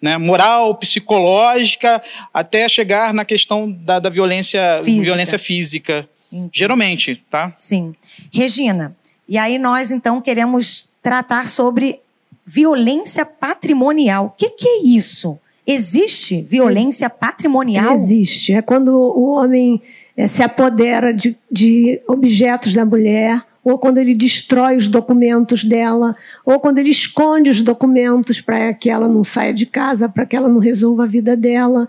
[0.00, 2.00] Né, moral, psicológica,
[2.32, 5.02] até chegar na questão da, da violência física.
[5.02, 6.08] violência física.
[6.52, 7.52] Geralmente, tá?
[7.56, 7.94] Sim.
[8.32, 8.96] Regina,
[9.28, 12.00] e aí nós então queremos tratar sobre
[12.46, 14.26] violência patrimonial.
[14.26, 15.38] O que, que é isso?
[15.66, 17.94] Existe violência patrimonial?
[17.94, 18.54] Existe.
[18.54, 19.82] É quando o homem
[20.16, 26.16] é, se apodera de, de objetos da mulher, ou quando ele destrói os documentos dela,
[26.44, 30.36] ou quando ele esconde os documentos para que ela não saia de casa, para que
[30.36, 31.88] ela não resolva a vida dela.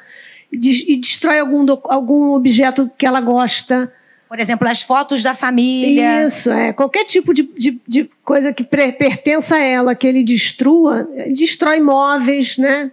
[0.51, 3.91] e destrói algum, algum objeto que ela gosta.
[4.27, 6.27] Por exemplo, as fotos da família.
[6.27, 6.71] Isso, é.
[6.71, 12.57] Qualquer tipo de, de, de coisa que pertença a ela, que ele destrua, destrói móveis,
[12.57, 12.91] né?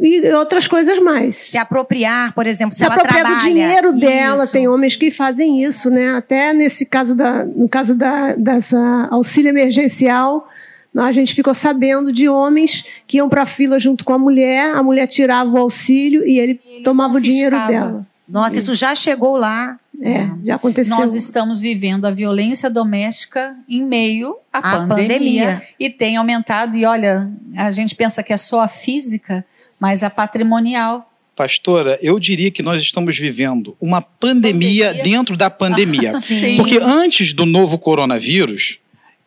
[0.00, 1.36] E outras coisas mais.
[1.36, 3.40] Se apropriar, por exemplo, se, se ela apropriar trabalha.
[3.40, 4.52] do dinheiro dela, isso.
[4.52, 6.16] tem homens que fazem isso, né?
[6.16, 10.48] Até nesse caso da, no caso da, dessa auxílio emergencial,
[10.96, 14.74] a gente ficou sabendo de homens que iam para a fila junto com a mulher,
[14.74, 18.06] a mulher tirava o auxílio e ele, e ele tomava o dinheiro dela.
[18.28, 19.78] Nossa, isso já chegou lá.
[20.02, 20.96] É, já aconteceu.
[20.96, 26.76] Nós estamos vivendo a violência doméstica em meio à pandemia, pandemia, e tem aumentado.
[26.76, 29.44] E olha, a gente pensa que é só a física,
[29.78, 31.10] mas a patrimonial.
[31.34, 35.04] Pastora, eu diria que nós estamos vivendo uma pandemia, pandemia?
[35.04, 36.10] dentro da pandemia.
[36.12, 36.56] Sim.
[36.56, 38.78] Porque antes do novo coronavírus,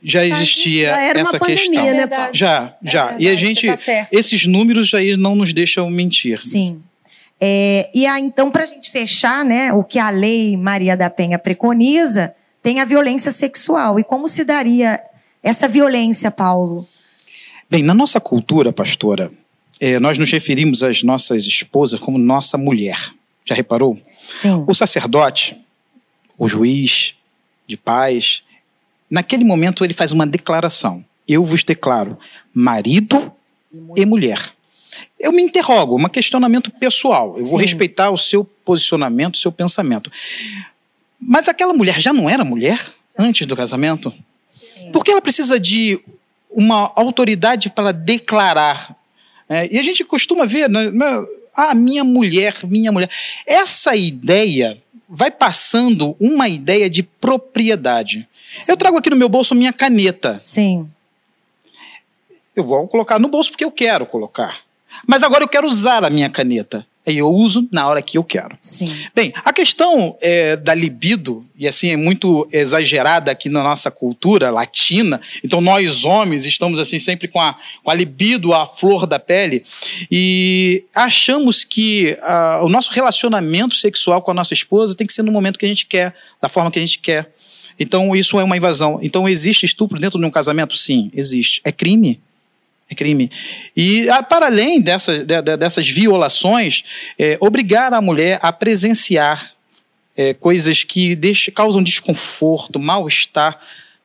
[0.02, 1.84] já existia já essa pandemia, questão.
[1.84, 3.12] Né, já, já.
[3.14, 6.40] É e a gente, tá esses números aí não nos deixam mentir.
[6.40, 6.82] Sim.
[7.40, 11.10] É, e aí, então, para a gente fechar, né, o que a lei Maria da
[11.10, 14.00] Penha preconiza, tem a violência sexual.
[14.00, 15.00] E como se daria
[15.42, 16.88] essa violência, Paulo?
[17.70, 19.32] Bem, na nossa cultura, pastora,
[19.80, 23.12] é, nós nos referimos às nossas esposas como nossa mulher.
[23.46, 24.00] Já reparou?
[24.22, 24.66] Sim.
[24.68, 25.58] O sacerdote,
[26.38, 27.16] o juiz
[27.66, 28.44] de paz,
[29.10, 31.04] naquele momento ele faz uma declaração.
[31.28, 32.18] Eu vos declaro
[32.54, 33.32] marido
[33.96, 34.54] e mulher.
[35.20, 37.30] Eu me interrogo, um questionamento pessoal.
[37.30, 37.50] Eu Sim.
[37.52, 40.12] vou respeitar o seu posicionamento, o seu pensamento.
[41.20, 42.80] Mas aquela mulher já não era mulher
[43.18, 44.14] antes do casamento?
[44.54, 44.92] Sim.
[44.92, 46.00] Por que ela precisa de
[46.50, 48.99] uma autoridade para declarar
[49.50, 51.26] é, e a gente costuma ver, né, né,
[51.58, 53.10] ah, minha mulher, minha mulher.
[53.48, 58.28] Essa ideia vai passando uma ideia de propriedade.
[58.48, 58.72] Sim.
[58.72, 60.38] Eu trago aqui no meu bolso minha caneta.
[60.40, 60.88] Sim.
[62.56, 64.60] Eu vou colocar no bolso porque eu quero colocar.
[65.08, 66.86] Mas agora eu quero usar a minha caneta.
[67.12, 68.58] E eu uso na hora que eu quero.
[68.62, 68.96] Sim.
[69.16, 74.50] Bem, a questão é, da libido, e assim é muito exagerada aqui na nossa cultura
[74.50, 79.20] latina, então nós homens estamos assim sempre com a, com a libido à flor da
[79.20, 79.64] pele,
[80.12, 82.18] e achamos que
[82.62, 85.70] o nosso relacionamento sexual com a nossa esposa tem que ser no momento que a
[85.70, 87.32] gente quer, da forma que a gente quer.
[87.80, 89.00] Então isso é uma invasão.
[89.02, 90.76] Então existe estupro dentro de um casamento?
[90.76, 91.62] Sim, existe.
[91.64, 92.20] É crime.
[92.90, 93.30] É crime.
[93.78, 96.84] E, ah, para além dessa, de, de, dessas violações,
[97.18, 99.54] é, obrigar a mulher a presenciar
[100.18, 103.60] é, coisas que deixam, causam desconforto, mal-estar,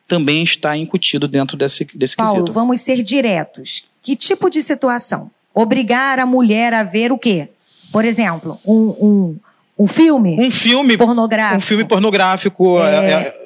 [0.07, 2.53] também está incutido dentro desse, desse Paulo, quesito.
[2.53, 3.85] vamos ser diretos.
[4.03, 5.31] Que tipo de situação?
[5.55, 7.49] Obrigar a mulher a ver o quê?
[7.91, 9.39] Por exemplo, um, um,
[9.79, 10.37] um filme?
[10.39, 11.59] Um filme pornográfico.
[11.59, 12.79] Um filme pornográfico.
[12.81, 13.44] É, é, é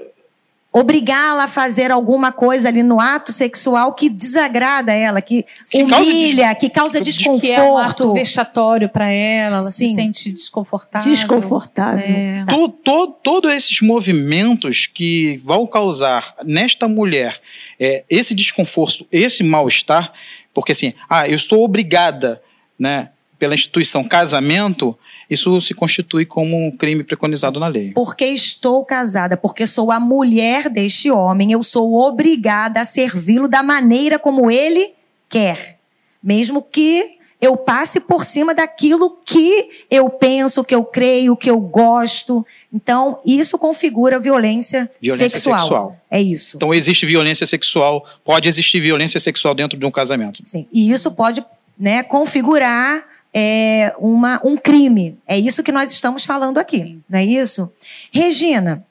[0.79, 6.43] obrigá-la a fazer alguma coisa ali no ato sexual que desagrada ela, que, que humilha,
[6.43, 7.41] causa que causa desconforto.
[7.41, 9.89] Que é um ato vexatório para ela, ela Sim.
[9.89, 11.11] se sente desconfortável.
[11.11, 12.05] Desconfortável.
[12.05, 12.45] É.
[12.45, 12.55] Tá.
[12.85, 17.41] Todos todo esses movimentos que vão causar nesta mulher
[17.79, 20.13] é, esse desconforto, esse mal-estar,
[20.53, 22.43] porque assim, ah, eu estou obrigada,
[22.79, 24.99] né, pela instituição casamento,
[25.31, 27.93] isso se constitui como um crime preconizado na lei.
[27.93, 33.63] Porque estou casada, porque sou a mulher deste homem, eu sou obrigada a servi-lo da
[33.63, 34.93] maneira como ele
[35.29, 35.79] quer.
[36.23, 41.61] Mesmo que eu passe por cima daquilo que eu penso, que eu creio, que eu
[41.61, 42.45] gosto.
[42.73, 45.59] Então, isso configura violência, violência sexual.
[45.59, 45.97] sexual.
[46.11, 46.57] É isso.
[46.57, 50.41] Então, existe violência sexual, pode existir violência sexual dentro de um casamento.
[50.45, 50.67] Sim.
[50.73, 51.45] E isso pode
[51.79, 53.07] né, configurar
[53.39, 55.17] é, uma, um crime.
[55.27, 57.03] É isso que nós estamos falando aqui, Sim.
[57.09, 57.71] não é isso?
[58.11, 58.85] Regina,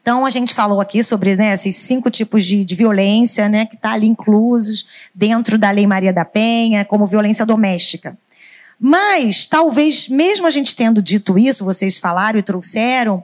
[0.00, 3.74] então a gente falou aqui sobre né, esses cinco tipos de, de violência né, que
[3.74, 8.16] estão tá ali inclusos dentro da Lei Maria da Penha, como violência doméstica.
[8.78, 13.22] Mas, talvez, mesmo a gente tendo dito isso, vocês falaram e trouxeram,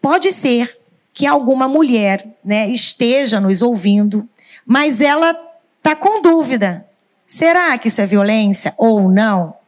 [0.00, 0.76] pode ser
[1.14, 4.28] que alguma mulher né, esteja nos ouvindo,
[4.66, 5.30] mas ela
[5.78, 6.84] está com dúvida.
[7.24, 9.61] Será que isso é violência ou não?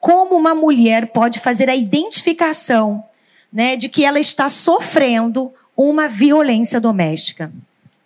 [0.00, 3.04] Como uma mulher pode fazer a identificação
[3.52, 7.52] né, de que ela está sofrendo uma violência doméstica.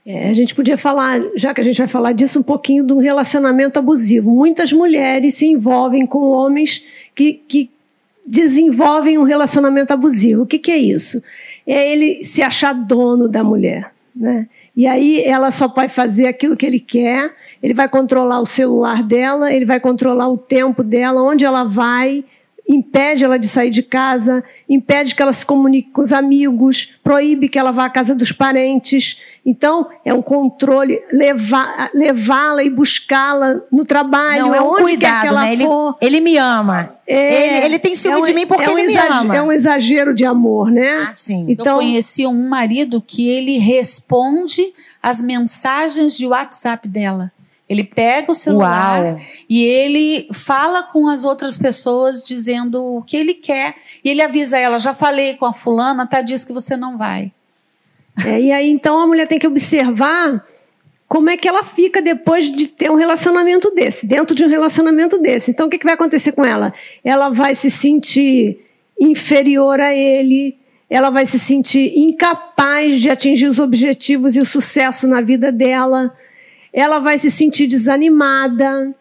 [0.07, 2.93] É, a gente podia falar, já que a gente vai falar disso, um pouquinho de
[2.93, 4.31] um relacionamento abusivo.
[4.31, 7.71] Muitas mulheres se envolvem com homens que, que
[8.27, 10.43] desenvolvem um relacionamento abusivo.
[10.43, 11.23] O que, que é isso?
[11.67, 13.93] É ele se achar dono da mulher.
[14.15, 14.47] Né?
[14.77, 17.33] E aí ela só vai fazer aquilo que ele quer,
[17.63, 22.25] ele vai controlar o celular dela, ele vai controlar o tempo dela, onde ela vai,
[22.68, 27.48] impede ela de sair de casa, impede que ela se comunique com os amigos, proíbe
[27.48, 29.18] que ela vá à casa dos parentes.
[29.44, 31.03] Então, é um controle,
[31.92, 35.53] levá-la e buscá-la no trabalho, Não, é um onde cuidado, quer que ela né?
[35.53, 35.96] Ele, for.
[36.00, 36.94] ele me ama.
[37.07, 39.37] É, ele, ele tem ciúme é um- de mim porque é um ele me ama.
[39.37, 41.07] É um exagero de amor, né?
[41.07, 41.44] Ah, sim.
[41.48, 44.72] Então, eu conheci um marido que ele responde
[45.03, 47.31] as mensagens de WhatsApp dela.
[47.68, 49.20] Ele pega o celular Uau.
[49.48, 53.77] e ele fala com as outras pessoas dizendo o que ele quer.
[54.05, 56.20] E ele avisa ela: já falei com a fulana, tá?
[56.20, 57.33] Diz que você não vai.
[58.24, 60.44] É, e aí, então, a mulher tem que observar
[61.09, 65.18] como é que ela fica depois de ter um relacionamento desse, dentro de um relacionamento
[65.18, 65.50] desse.
[65.50, 66.72] Então, o que, que vai acontecer com ela?
[67.03, 68.59] Ela vai se sentir
[69.00, 70.57] inferior a ele,
[70.88, 76.14] ela vai se sentir incapaz de atingir os objetivos e o sucesso na vida dela,
[76.75, 78.93] ela vai se sentir desanimada,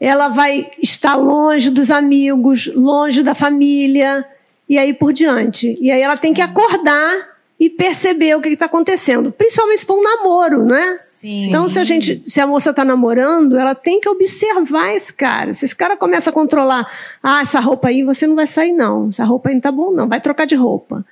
[0.00, 4.24] ela vai estar longe dos amigos, longe da família,
[4.68, 5.74] e aí por diante.
[5.80, 9.32] E aí ela tem que acordar e perceber o que está acontecendo.
[9.32, 10.96] Principalmente se for um namoro, não é?
[10.96, 11.48] Sim.
[11.48, 15.54] Então, se a gente, se a moça está namorando, ela tem que observar esse cara.
[15.54, 16.88] Se esse cara começa a controlar,
[17.22, 19.08] ah, essa roupa aí você não vai sair, não.
[19.10, 20.08] Essa roupa aí não tá bom, não.
[20.08, 21.04] Vai trocar de roupa.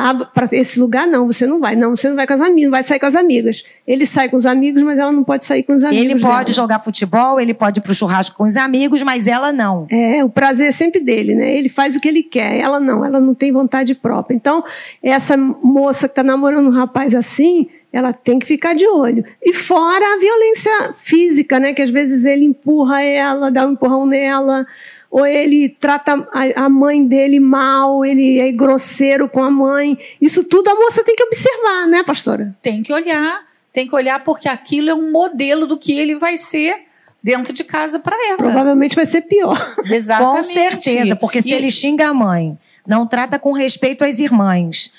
[0.00, 1.74] Ah, para esse lugar não, você não vai.
[1.74, 3.64] Não, você não vai com as amigas, vai sair com as amigas.
[3.84, 6.04] Ele sai com os amigos, mas ela não pode sair com os amigos.
[6.04, 6.54] Ele pode dela.
[6.54, 9.88] jogar futebol, ele pode ir pro churrasco com os amigos, mas ela não.
[9.90, 11.52] É, o prazer é sempre dele, né?
[11.52, 14.36] Ele faz o que ele quer, ela não, ela não tem vontade própria.
[14.36, 14.62] Então,
[15.02, 19.24] essa moça que está namorando um rapaz assim, ela tem que ficar de olho.
[19.42, 21.72] E fora a violência física, né?
[21.72, 24.64] Que às vezes ele empurra ela, dá um empurrão nela,
[25.10, 29.98] ou ele trata a- mãe dele mal, ele é grosseiro com a mãe.
[30.20, 32.54] Isso tudo a moça tem que observar, né, pastora?
[32.62, 33.40] Tem que olhar,
[33.72, 36.76] tem que olhar porque aquilo é um modelo do que ele vai ser
[37.22, 38.36] dentro de casa para ela.
[38.36, 39.58] Provavelmente vai ser pior.
[39.90, 40.36] Exatamente.
[40.36, 44.92] Com certeza, porque se E- ele xinga a mãe, não trata com respeito as irmãs,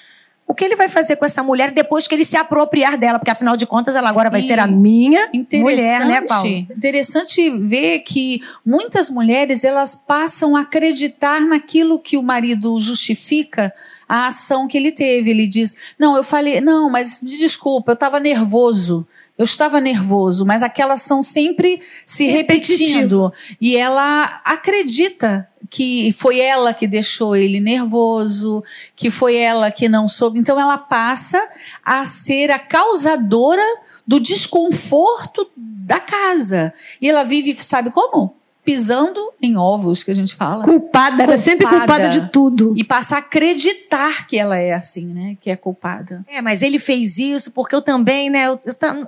[0.50, 3.20] o que ele vai fazer com essa mulher depois que ele se apropriar dela?
[3.20, 6.50] Porque afinal de contas ela agora vai E ser a minha mulher, né, Paulo?
[6.50, 13.72] Interessante ver que muitas mulheres elas passam a acreditar naquilo que o marido justifica
[14.08, 15.30] a ação que ele teve.
[15.30, 19.08] Ele diz: Não, eu falei, não, mas me desculpa, eu estava nervoso.
[19.38, 23.32] Eu estava nervoso, mas aquela ação sempre se repetindo.
[23.62, 28.64] E ela acredita que foi ela que deixou ele nervoso,
[28.96, 30.40] que foi ela que não soube.
[30.40, 31.42] Então ela passa
[31.86, 33.64] a ser a causadora
[34.06, 36.74] do desconforto da casa.
[37.02, 38.38] E ela vive, sabe como?
[38.70, 40.64] Pisando em ovos, que a gente fala.
[40.64, 42.76] Culpada, ela é sempre culpada de tudo.
[42.78, 45.36] E passa a acreditar que ela é assim, né?
[45.42, 46.24] Que é culpada.
[46.28, 48.46] É, mas ele fez isso porque eu também, né?
[48.46, 48.60] Eu,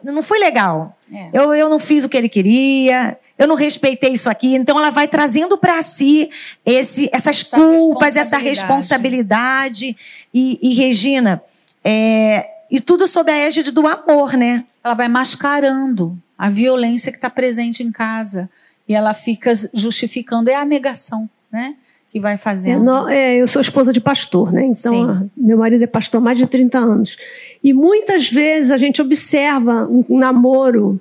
[0.04, 0.98] eu não fui legal.
[1.14, 1.30] É.
[1.32, 4.56] Eu, eu não fiz o que ele queria, eu não respeitei isso aqui.
[4.56, 6.28] Então ela vai trazendo para si
[6.66, 9.86] esse, essas Essa culpas, essa responsabilidade.
[9.86, 9.96] responsabilidade.
[10.34, 11.40] E, e, Regina,
[11.84, 14.64] é, e tudo sob a égide do amor, né?
[14.84, 18.50] Ela vai mascarando a violência que está presente em casa.
[18.92, 20.50] E ela fica justificando.
[20.50, 21.76] É a negação, né?
[22.12, 22.84] Que vai É, fazendo.
[22.84, 24.66] nó- é, eu sou esposa de pastor, né?
[24.66, 25.30] Então, Sim.
[25.38, 27.16] meu marido é pastor há mais de 30 anos.
[27.64, 31.00] E muitas vezes a gente observa um, um namoro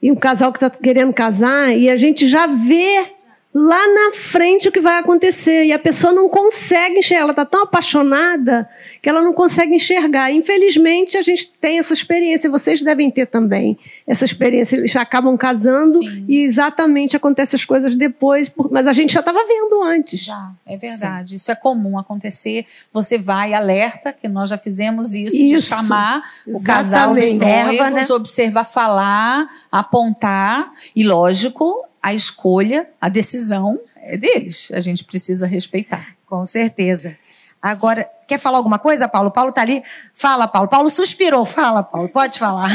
[0.00, 3.12] e um casal que está querendo casar e a gente já vê
[3.54, 5.64] lá na frente o que vai acontecer.
[5.64, 7.22] E a pessoa não consegue enxergar.
[7.22, 8.68] Ela está tão apaixonada
[9.00, 10.32] que ela não consegue enxergar.
[10.32, 12.50] Infelizmente, a gente tem essa experiência.
[12.50, 14.76] Vocês devem ter também essa experiência.
[14.76, 16.24] Eles acabam casando Sim.
[16.26, 18.50] e exatamente acontecem as coisas depois.
[18.70, 20.20] Mas a gente já estava vendo antes.
[20.20, 21.36] Já, é verdade.
[21.36, 22.66] Isso é comum acontecer.
[22.92, 25.68] Você vai, alerta, que nós já fizemos isso, de Isso.
[25.68, 27.36] chamar o casal, Exatamente.
[27.36, 28.06] observa, Observa, né?
[28.10, 30.72] observa falar, apontar.
[30.96, 34.70] E, lógico, a escolha, a decisão é deles.
[34.74, 36.14] A gente precisa respeitar.
[36.26, 37.16] Com certeza.
[37.62, 39.30] Agora, quer falar alguma coisa, Paulo?
[39.30, 39.82] Paulo tá ali.
[40.12, 40.68] Fala, Paulo.
[40.68, 41.46] Paulo suspirou.
[41.46, 42.10] Fala, Paulo.
[42.10, 42.70] Pode falar.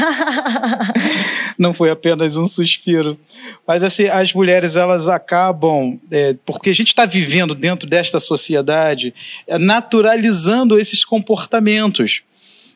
[1.56, 3.16] não foi apenas um suspiro.
[3.64, 9.14] Mas assim, as mulheres elas acabam, é, porque a gente está vivendo dentro desta sociedade,
[9.46, 12.24] é, naturalizando esses comportamentos.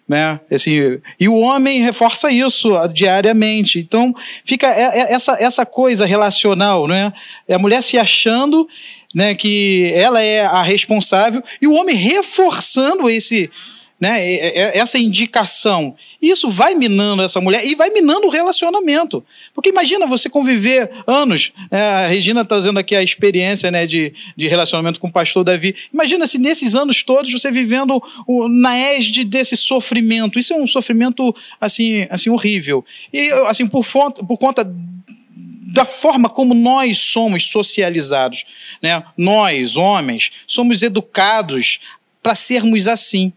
[0.07, 0.39] Né?
[0.51, 3.79] Assim, e o homem reforça isso ah, diariamente.
[3.79, 4.15] Então,
[4.45, 7.11] fica é- é- essa, essa coisa relacional, né?
[7.49, 8.69] É a mulher se achando
[9.15, 13.51] né, que ela é a responsável e o homem reforçando esse,
[14.01, 15.95] né, essa indicação.
[16.21, 19.25] Isso vai minando essa mulher e vai minando o relacionamento.
[19.55, 21.53] Porque imagina você conviver anos.
[21.71, 25.75] né, a Regina trazendo aqui a experiência né, de, de relacionamento com o pastor Davi.
[25.93, 30.39] Imagina se nesses anos todos você vivendo o, na égide desse sofrimento.
[30.39, 32.85] Isso é um sofrimento assim, assim horrível.
[33.13, 34.69] E assim por, fonte, por conta
[35.75, 38.45] da forma como nós somos socializados.
[38.83, 39.03] Né?
[39.17, 41.81] Nós, homens, somos educados
[42.23, 43.33] para sermos assim.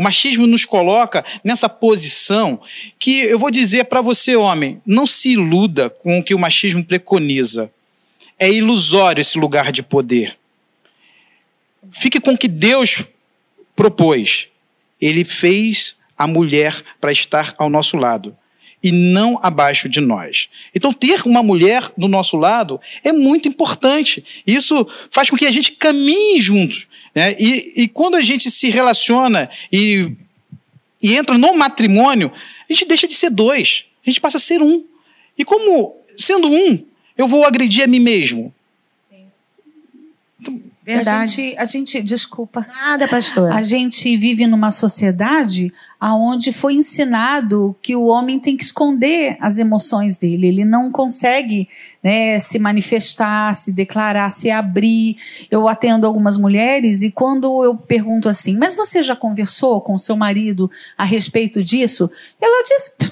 [0.00, 2.58] O machismo nos coloca nessa posição
[2.98, 6.82] que eu vou dizer para você, homem, não se iluda com o que o machismo
[6.82, 7.70] preconiza.
[8.38, 10.38] É ilusório esse lugar de poder.
[11.92, 13.04] Fique com o que Deus
[13.76, 14.48] propôs.
[14.98, 18.34] Ele fez a mulher para estar ao nosso lado
[18.82, 20.48] e não abaixo de nós.
[20.74, 24.24] Então, ter uma mulher do nosso lado é muito importante.
[24.46, 26.86] Isso faz com que a gente caminhe juntos.
[27.14, 27.36] Né?
[27.38, 30.12] E, e quando a gente se relaciona e,
[31.02, 32.32] e entra no matrimônio,
[32.68, 34.84] a gente deixa de ser dois, a gente passa a ser um.
[35.36, 36.84] E como, sendo um,
[37.16, 38.54] eu vou agredir a mim mesmo?
[40.96, 41.18] Verdade.
[41.18, 42.66] A gente, a gente, desculpa.
[42.82, 43.52] Nada, pastor.
[43.52, 49.58] A gente vive numa sociedade aonde foi ensinado que o homem tem que esconder as
[49.58, 50.48] emoções dele.
[50.48, 51.68] Ele não consegue
[52.02, 55.16] né, se manifestar, se declarar, se abrir.
[55.50, 60.16] Eu atendo algumas mulheres e quando eu pergunto assim, mas você já conversou com seu
[60.16, 62.10] marido a respeito disso?
[62.40, 63.10] Ela diz, nem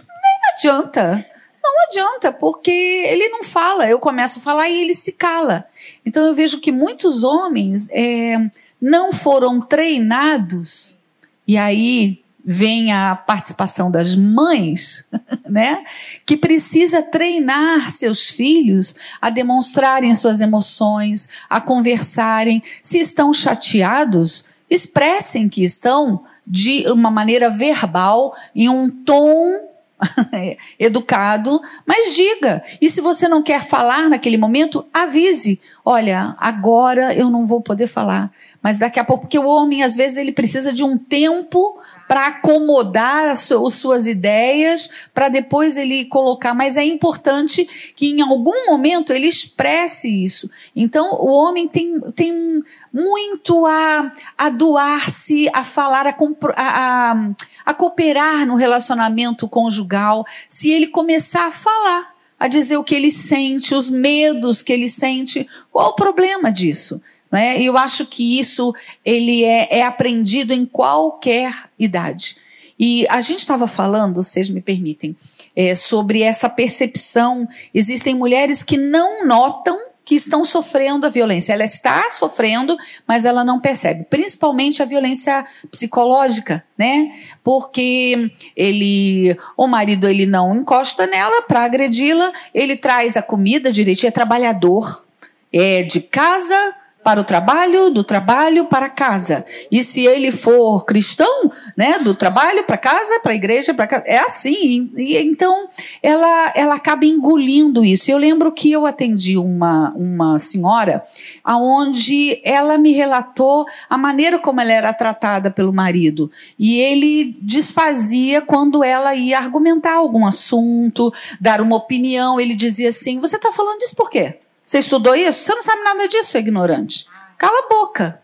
[0.55, 1.38] adianta.
[1.71, 3.89] Não adianta, porque ele não fala.
[3.89, 5.67] Eu começo a falar e ele se cala.
[6.05, 8.39] Então eu vejo que muitos homens é,
[8.81, 10.99] não foram treinados,
[11.47, 15.05] e aí vem a participação das mães,
[15.47, 15.85] né?
[16.25, 22.63] Que precisa treinar seus filhos a demonstrarem suas emoções, a conversarem.
[22.83, 29.69] Se estão chateados, expressem que estão de uma maneira verbal, em um tom
[30.79, 32.63] educado, mas diga.
[32.81, 35.61] E se você não quer falar naquele momento, avise.
[35.85, 38.31] Olha, agora eu não vou poder falar,
[38.63, 41.79] mas daqui a pouco, porque o homem às vezes ele precisa de um tempo
[42.09, 46.55] para acomodar as suas ideias, para depois ele colocar.
[46.55, 50.51] Mas é importante que em algum momento ele expresse isso.
[50.75, 56.17] Então o homem tem, tem muito a, a doar-se, a falar, a,
[56.57, 57.31] a,
[57.67, 63.11] a cooperar no relacionamento conjugal, se ele começar a falar, a dizer o que ele
[63.11, 65.47] sente, os medos que ele sente.
[65.71, 67.03] Qual o problema disso?
[67.31, 67.61] Né?
[67.61, 68.75] E eu acho que isso
[69.05, 72.37] ele é, é aprendido em qualquer idade.
[72.79, 75.17] E a gente estava falando, vocês me permitem,
[75.55, 77.49] é, sobre essa percepção.
[77.75, 81.53] Existem mulheres que não notam que estão sofrendo a violência.
[81.53, 84.05] Ela está sofrendo, mas ela não percebe.
[84.05, 87.13] Principalmente a violência psicológica, né?
[87.45, 94.09] Porque ele, o marido, ele não encosta nela para agredi-la, ele traz a comida direitinho,
[94.09, 95.05] é trabalhador,
[95.53, 96.75] é de casa
[97.09, 99.43] para o trabalho, do trabalho para casa.
[99.73, 104.05] E se ele for cristão, né, do trabalho para casa, para a igreja, para casa,
[104.07, 104.91] é assim.
[104.95, 105.71] E então
[106.03, 108.11] ela ela acaba engolindo isso.
[108.11, 111.03] Eu lembro que eu atendi uma uma senhora
[111.43, 118.43] aonde ela me relatou a maneira como ela era tratada pelo marido e ele desfazia
[118.43, 123.79] quando ela ia argumentar algum assunto, dar uma opinião, ele dizia assim: "Você está falando
[123.79, 125.45] disso por quê?" Você estudou isso?
[125.45, 127.07] Você não sabe nada disso, ignorante.
[127.39, 128.21] Cala a boca.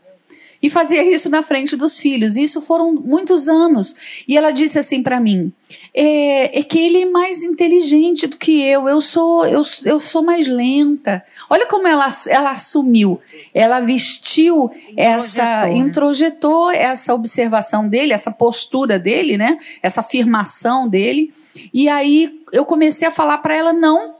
[0.62, 2.36] E fazia isso na frente dos filhos.
[2.36, 4.24] Isso foram muitos anos.
[4.28, 5.50] E ela disse assim para mim:
[5.94, 8.86] é, é, que ele é mais inteligente do que eu.
[8.86, 11.24] Eu sou, eu, eu sou mais lenta.
[11.48, 13.18] Olha como ela, ela assumiu.
[13.54, 15.72] Ela vestiu introjetou, essa, né?
[15.72, 19.56] introjetou essa observação dele, essa postura dele, né?
[19.82, 21.32] Essa afirmação dele.
[21.72, 24.13] E aí eu comecei a falar para ela: não,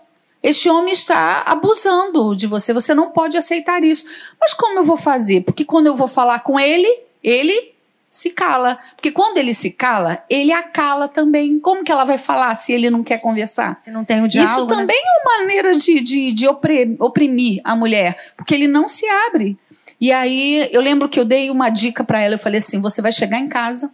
[0.45, 4.05] este homem está abusando de você, você não pode aceitar isso.
[4.39, 5.41] Mas como eu vou fazer?
[5.41, 6.87] Porque quando eu vou falar com ele,
[7.23, 7.73] ele
[8.11, 8.79] se cala.
[8.95, 11.59] Porque quando ele se cala, ele acala também.
[11.59, 13.81] Como que ela vai falar se ele não quer conversar?
[13.81, 14.55] Se não tem o diálogo.
[14.55, 14.83] Isso né?
[14.83, 15.03] também né?
[15.03, 19.57] é uma maneira de, de, de oprimir a mulher, porque ele não se abre.
[19.99, 22.35] E aí eu lembro que eu dei uma dica para ela.
[22.35, 23.91] Eu falei assim: você vai chegar em casa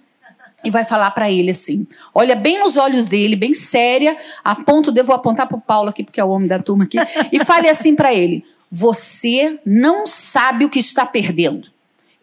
[0.65, 4.93] e vai falar para ele assim: olha bem nos olhos dele, bem séria, a ponto
[4.93, 6.99] de eu vou apontar para o Paulo aqui, porque é o homem da turma aqui,
[7.33, 11.69] e fale assim para ele: você não sabe o que está perdendo.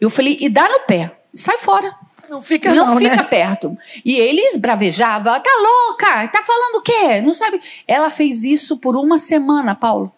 [0.00, 1.94] Eu falei: e dá no pé, sai fora.
[2.28, 3.22] Não fica não, não fica né?
[3.22, 3.76] perto.
[4.04, 6.28] E ele esbravejava: tá louca?
[6.28, 7.20] Tá falando o quê?
[7.22, 7.60] Não sabe?
[7.86, 10.12] Ela fez isso por uma semana, Paulo.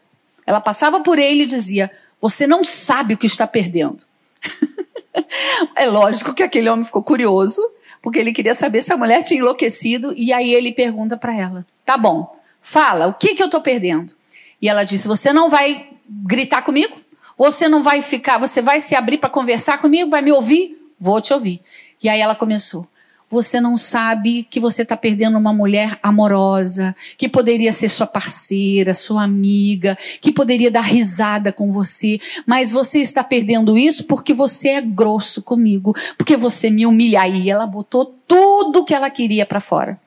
[0.47, 1.91] Ela passava por ele e dizia:
[2.21, 4.05] você não sabe o que está perdendo.
[5.77, 7.63] é lógico que aquele homem ficou curioso
[8.03, 11.67] porque ele queria saber se a mulher tinha enlouquecido, e aí ele pergunta para ela:
[11.85, 14.15] tá bom, fala, o que, que eu estou perdendo?
[14.61, 17.01] E ela disse: você não vai gritar comigo?
[17.37, 20.11] Você não vai ficar, você vai se abrir para conversar comigo?
[20.11, 20.77] Vai me ouvir?
[20.99, 21.63] Vou te ouvir.
[22.03, 22.87] E aí ela começou:
[23.31, 28.93] você não sabe que você está perdendo uma mulher amorosa, que poderia ser sua parceira,
[28.93, 34.71] sua amiga, que poderia dar risada com você, mas você está perdendo isso porque você
[34.71, 37.23] é grosso comigo, porque você me humilha.
[37.23, 40.01] Aí ela botou tudo que ela queria para fora.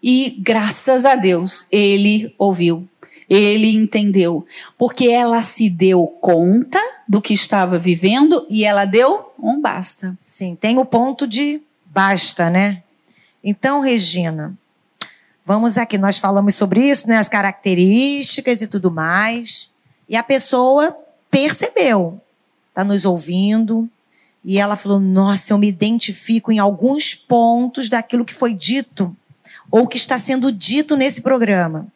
[0.00, 2.88] E graças a Deus, ele ouviu.
[3.28, 4.46] Ele entendeu,
[4.78, 10.14] porque ela se deu conta do que estava vivendo e ela deu um basta.
[10.16, 11.60] Sim, tem o ponto de
[11.96, 12.82] basta, né?
[13.42, 14.54] Então, Regina,
[15.46, 17.16] vamos aqui, nós falamos sobre isso, né?
[17.16, 19.70] As características e tudo mais.
[20.06, 20.94] E a pessoa
[21.30, 22.20] percebeu,
[22.68, 23.88] está nos ouvindo,
[24.44, 29.16] e ela falou: Nossa, eu me identifico em alguns pontos daquilo que foi dito
[29.70, 31.86] ou que está sendo dito nesse programa.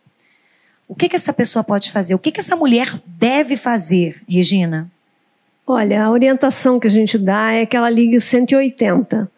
[0.88, 2.14] O que, que essa pessoa pode fazer?
[2.14, 4.90] O que, que essa mulher deve fazer, Regina?
[5.66, 9.30] Olha, a orientação que a gente dá é que ela ligue o 180.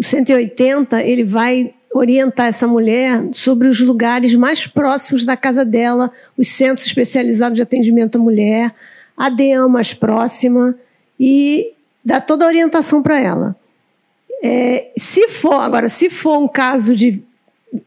[0.00, 6.10] O 180, ele vai orientar essa mulher sobre os lugares mais próximos da casa dela,
[6.38, 8.74] os centros especializados de atendimento à mulher,
[9.14, 10.74] a DEAM mais próxima
[11.18, 13.54] e dá toda a orientação para ela.
[14.42, 17.22] É, se for, agora, se for um caso de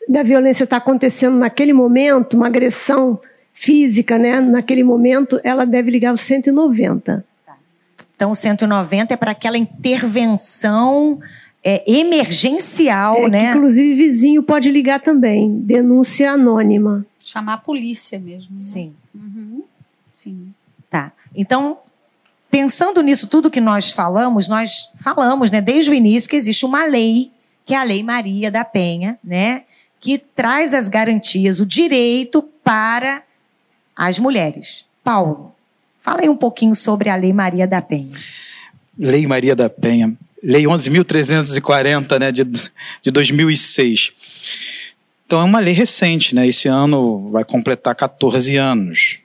[0.07, 3.20] da violência estar tá acontecendo naquele momento, uma agressão
[3.51, 4.39] física, né?
[4.39, 7.26] Naquele momento, ela deve ligar o 190.
[8.16, 11.20] Então, o 190 é para aquela intervenção
[11.64, 13.49] é, emergencial, é, né?
[13.51, 15.59] inclusive, vizinho pode ligar também.
[15.59, 17.05] Denúncia anônima.
[17.24, 18.55] Chamar a polícia mesmo.
[18.55, 18.59] Né?
[18.59, 18.95] Sim.
[19.16, 19.64] Uhum.
[20.11, 20.53] Sim.
[20.89, 21.11] Tá.
[21.34, 21.78] Então,
[22.51, 26.86] pensando nisso tudo que nós falamos, nós falamos, né, desde o início, que existe uma
[26.86, 27.32] lei,
[27.66, 29.64] que é a Lei Maria da Penha, né?
[30.01, 33.24] Que traz as garantias, o direito para
[33.95, 34.86] as mulheres.
[35.01, 35.55] Paulo,
[35.97, 38.11] fala aí um pouquinho sobre a Lei Maria da Penha.
[38.97, 40.14] Lei Maria da Penha.
[40.44, 44.12] Lei 11.340, né, de, de 2006.
[45.26, 46.46] Então é uma lei recente, né?
[46.46, 49.20] Esse ano vai completar 14 anos.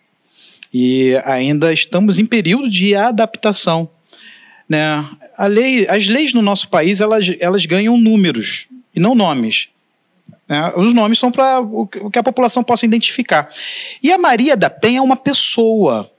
[0.73, 3.91] E ainda estamos em período de adaptação.
[4.69, 5.05] Né?
[5.37, 9.69] A lei, as leis no nosso país elas, elas ganham números e não nomes.
[10.47, 10.73] Né?
[10.77, 13.49] Os nomes são para o que a população possa identificar.
[14.03, 16.11] E a Maria da Penha é uma pessoa,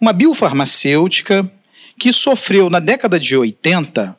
[0.00, 1.50] uma biofarmacêutica
[1.98, 4.16] que sofreu na década de 80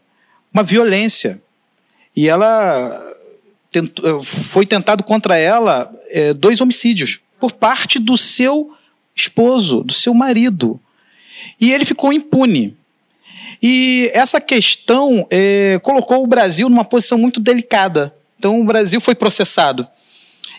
[0.53, 1.41] uma violência.
[2.15, 3.15] E ela
[3.71, 8.73] tentou, foi tentado contra ela é, dois homicídios por parte do seu
[9.15, 10.79] esposo, do seu marido.
[11.59, 12.75] E ele ficou impune.
[13.61, 18.13] E essa questão é, colocou o Brasil numa posição muito delicada.
[18.37, 19.87] Então o Brasil foi processado.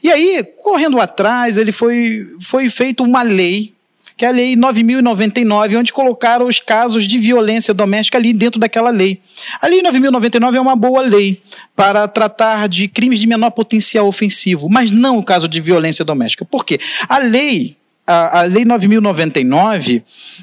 [0.02, 3.74] E aí, correndo atrás, ele foi, foi feita uma lei
[4.20, 8.90] que é a Lei 9.099, onde colocaram os casos de violência doméstica ali dentro daquela
[8.90, 9.22] lei.
[9.62, 11.40] A Lei 9.099 é uma boa lei
[11.74, 16.44] para tratar de crimes de menor potencial ofensivo, mas não o caso de violência doméstica.
[16.44, 16.78] Por quê?
[17.08, 20.02] A lei, a, a Lei 9.099,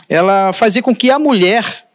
[0.09, 1.86] ela fazia com que a mulher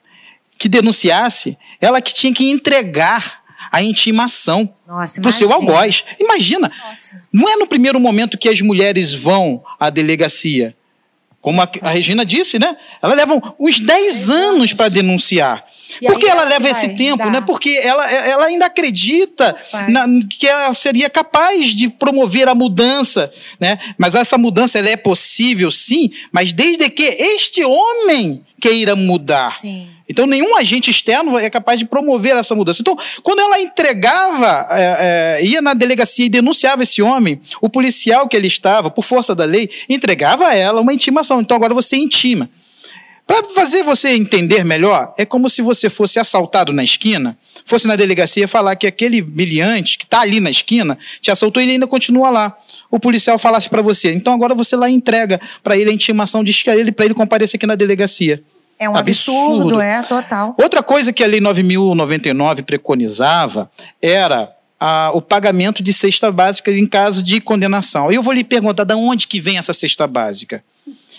[0.57, 4.73] que denunciasse, ela que tinha que entregar a intimação
[5.21, 6.05] para o seu algoz.
[6.21, 7.25] Imagina, Nossa.
[7.33, 10.77] não é no primeiro momento que as mulheres vão à delegacia.
[11.43, 12.77] Como a, a Regina disse, né?
[13.03, 15.67] Ela leva uns 10 anos para denunciar.
[16.01, 17.29] E Por que ela leva esse tempo?
[17.29, 17.41] Né?
[17.41, 19.55] Porque ela, ela ainda acredita
[19.89, 23.31] na, que ela seria capaz de promover a mudança.
[23.59, 23.77] Né?
[23.99, 29.51] Mas essa mudança ela é possível, sim, mas desde que este homem queira mudar.
[29.51, 29.89] Sim.
[30.13, 32.83] Então, nenhum agente externo é capaz de promover essa mudança.
[32.83, 38.29] Então, quando ela entregava, é, é, ia na delegacia e denunciava esse homem, o policial
[38.29, 41.41] que ele estava, por força da lei, entregava a ela uma intimação.
[41.41, 42.49] Então, agora você intima.
[43.27, 47.97] Para fazer você entender melhor, é como se você fosse assaltado na esquina, fosse na
[47.97, 51.87] delegacia falar que aquele miliante que está ali na esquina te assaltou e ele ainda
[51.87, 52.55] continua lá.
[52.91, 56.63] O policial falasse para você, então agora você lá entrega para ele a intimação, diz
[56.63, 58.43] que ele para ele comparecer aqui na delegacia.
[58.83, 60.57] É um absurdo, absurdo, é total.
[60.59, 63.71] Outra coisa que a Lei 9.099 preconizava
[64.01, 68.11] era a, o pagamento de cesta básica em caso de condenação.
[68.11, 70.65] Eu vou lhe perguntar, de onde que vem essa cesta básica?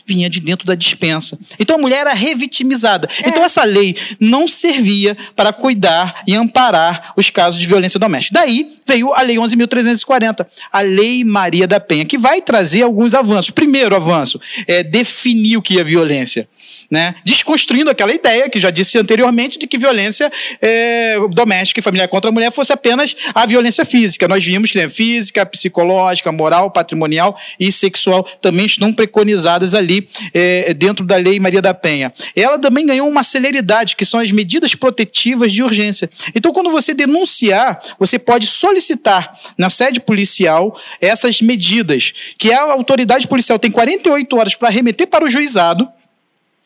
[0.06, 1.38] vinha de dentro da dispensa.
[1.60, 3.08] Então a mulher era revitimizada.
[3.24, 3.30] É.
[3.30, 8.40] Então essa lei não servia para cuidar e amparar os casos de violência doméstica.
[8.40, 13.52] Daí veio a Lei 11.340, a Lei Maria da Penha, que vai trazer alguns avanços.
[13.52, 16.48] Primeiro avanço é definir o que é violência
[16.94, 17.16] né?
[17.26, 20.32] Desconstruindo aquela ideia que já disse anteriormente de que violência
[20.62, 24.28] é, doméstica e familiar contra a mulher fosse apenas a violência física.
[24.28, 30.08] Nós vimos que né, física, psicológica, moral, patrimonial e sexual também estão preconizadas ali.
[30.32, 32.14] é, dentro da Lei Maria da Penha.
[32.36, 36.10] Ela também ganhou uma celeridade, que são as medidas protetivas de urgência.
[36.36, 43.28] Então, quando você denunciar, você pode solicitar na sede policial essas medidas, que a autoridade
[43.28, 45.90] policial tem 48 horas para remeter para o juizado.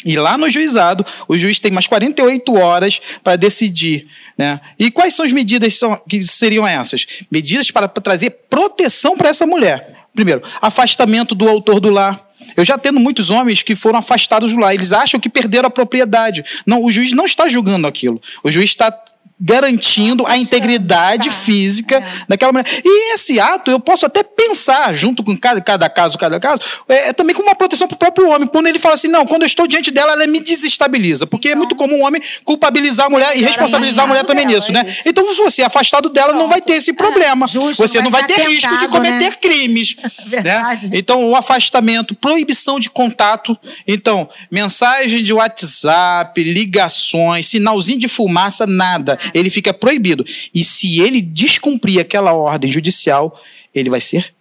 [0.06, 4.08] E lá no juizado, o juiz tem mais 48 horas para decidir.
[4.38, 4.60] Né?
[4.78, 7.06] E quais são as medidas que seriam essas?
[7.32, 10.06] Medidas para, trazer proteção para essa mulher.
[10.14, 12.28] Primeiro, afastamento do autor do lar.
[12.56, 14.74] Eu já tendo muitos homens que foram afastados do lar.
[14.74, 16.43] Eles acham que perderam a propriedade.
[16.66, 18.22] Não, o juiz não está julgando aquilo.
[18.43, 18.91] O juiz está
[19.40, 21.36] garantindo a integridade tá.
[21.36, 22.06] física é.
[22.28, 22.66] daquela mulher.
[22.84, 27.10] E esse ato eu posso até pensar, junto com cada, cada caso, cada caso, é,
[27.10, 28.48] é também como uma proteção para o próprio homem.
[28.48, 31.28] Quando ele fala assim, não, quando eu estou diante dela, ela me desestabiliza.
[31.28, 34.72] Porque é muito comum o homem culpabilizar a mulher e responsabilizar a mulher também nisso,
[34.72, 34.86] né?
[35.06, 36.42] É então, se você é afastado dela, Pronto.
[36.42, 37.46] não vai ter esse problema.
[37.46, 39.32] É, justo, você não vai, ter risco de cometer né?
[39.32, 39.96] crimes.
[40.44, 40.80] né?
[40.94, 43.58] Então, o afastamento, proibição de contato.
[43.88, 50.25] Então, mensagem de WhatsApp, ligações, sinalzinho de fumaça, nada ele fica proibido.
[50.53, 53.39] E se ele descumprir aquela ordem judicial,
[53.73, 54.34] ele vai ser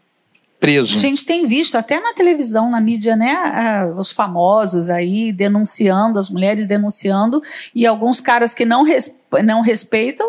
[0.59, 0.95] preso.
[0.95, 6.30] A gente tem visto até na televisão, na mídia, né, os famosos aí denunciando, as
[6.30, 7.43] mulheres denunciando,
[7.74, 10.28] e alguns caras que não, res, não respeitam,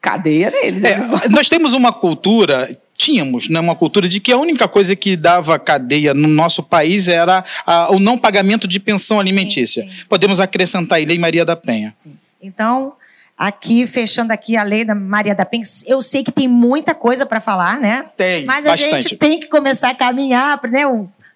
[0.00, 0.84] cadeira eles.
[0.84, 1.20] É, eles vão...
[1.30, 5.58] Nós temos uma cultura tínhamos né, uma cultura de que a única coisa que dava
[5.58, 9.82] cadeia no nosso país era a, o não pagamento de pensão alimentícia.
[9.82, 10.04] Sim, sim.
[10.08, 11.90] Podemos acrescentar aí Lei Maria da Penha.
[11.92, 12.16] Sim.
[12.40, 12.94] Então,
[13.36, 17.26] aqui, fechando aqui a lei da Maria da Penha, eu sei que tem muita coisa
[17.26, 18.06] para falar, né?
[18.16, 19.02] Tem, Mas a bastante.
[19.02, 20.82] gente tem que começar a caminhar né,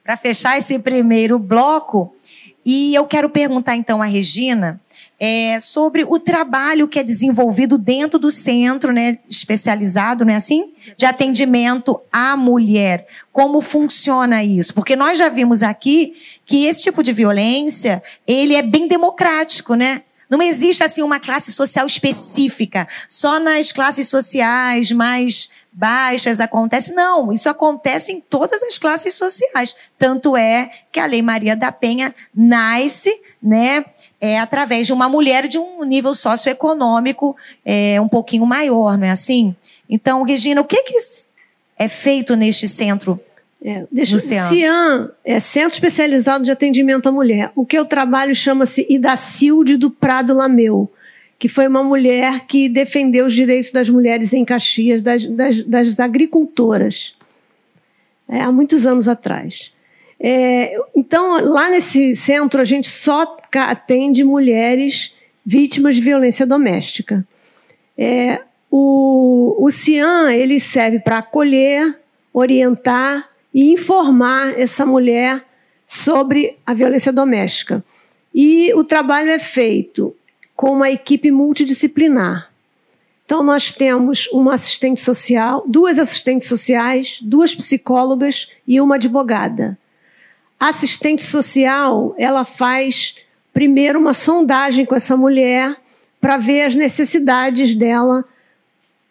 [0.03, 2.15] para fechar esse primeiro bloco.
[2.65, 4.81] E eu quero perguntar então à Regina
[5.19, 11.05] é, sobre o trabalho que é desenvolvido dentro do centro, né, especializado, né, assim, de
[11.05, 13.07] atendimento à mulher.
[13.33, 14.73] Como funciona isso?
[14.75, 16.13] Porque nós já vimos aqui
[16.47, 20.03] que esse tipo de violência ele é bem democrático, né?
[20.29, 22.87] Não existe assim uma classe social específica.
[23.09, 26.93] Só nas classes sociais mais baixas acontece.
[26.93, 29.75] Não, isso acontece em todas as classes sociais.
[29.97, 33.11] Tanto é que a Lei Maria da Penha nasce,
[33.43, 33.85] né,
[34.21, 39.11] é, através de uma mulher de um nível socioeconômico é, um pouquinho maior, não é
[39.11, 39.55] assim?
[39.89, 40.95] Então, Regina, o que, que
[41.79, 43.21] é feito neste centro
[43.63, 47.51] é, deixa, o CIAN é Centro Especializado de Atendimento à Mulher.
[47.57, 50.91] O que eu trabalho chama-se Idacilde do Prado Lameu,
[51.39, 56.01] que foi uma mulher que defendeu os direitos das mulheres em Caxias, das, das, das
[56.01, 57.17] agricultoras,
[58.29, 59.73] é, há muitos anos atrás.
[60.21, 67.27] É, então, lá nesse centro, a gente só atende mulheres vítimas de violência doméstica.
[67.97, 68.41] É,
[68.71, 71.99] o, o CIAN ele serve para acolher,
[72.33, 73.27] orientar
[73.59, 75.45] e informar essa mulher
[75.85, 77.85] sobre a violência doméstica.
[78.33, 80.15] E o trabalho é feito
[80.55, 82.53] com uma equipe multidisciplinar.
[83.25, 89.77] Então, nós temos uma assistente social, duas assistentes sociais, duas psicólogas e uma advogada.
[90.61, 93.17] A assistente social, ela faz
[93.53, 95.77] primeiro uma sondagem com essa mulher
[96.21, 98.25] para ver as necessidades dela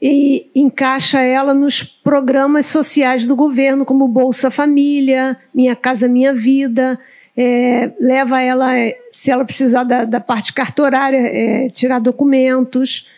[0.02, 7.00] e encaixa ela nos programas sociais do governo, como Bolsa Família, Minha Casa Minha Vida,
[7.36, 8.72] é, leva ela,
[9.12, 13.10] se ela precisar da, da parte cartorária, é, tirar documentos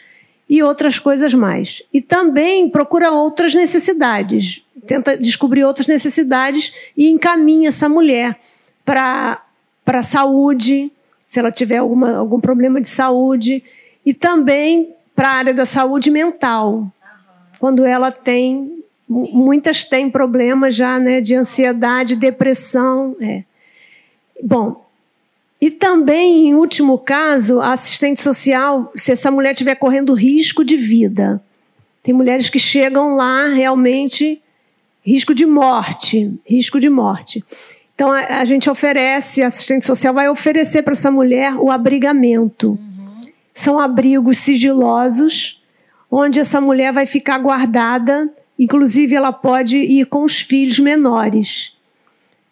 [0.49, 1.83] e outras coisas mais.
[1.93, 8.39] E também procura outras necessidades, tenta descobrir outras necessidades e encaminha essa mulher
[8.83, 9.41] para
[9.85, 10.91] a saúde,
[11.25, 13.63] se ela tiver alguma, algum problema de saúde,
[14.05, 16.89] e também para a área da saúde mental.
[17.59, 23.17] Quando ela tem, muitas têm problemas já né, de ansiedade, depressão.
[23.19, 23.43] É.
[24.41, 24.81] Bom,
[25.59, 30.77] e também, em último caso, a assistente social, se essa mulher estiver correndo risco de
[30.77, 31.43] vida.
[32.01, 34.41] Tem mulheres que chegam lá realmente
[35.05, 37.43] risco de morte, risco de morte.
[37.93, 42.79] Então a, a gente oferece, a assistente social vai oferecer para essa mulher o abrigamento
[43.59, 45.61] são abrigos sigilosos,
[46.09, 51.75] onde essa mulher vai ficar guardada, inclusive ela pode ir com os filhos menores.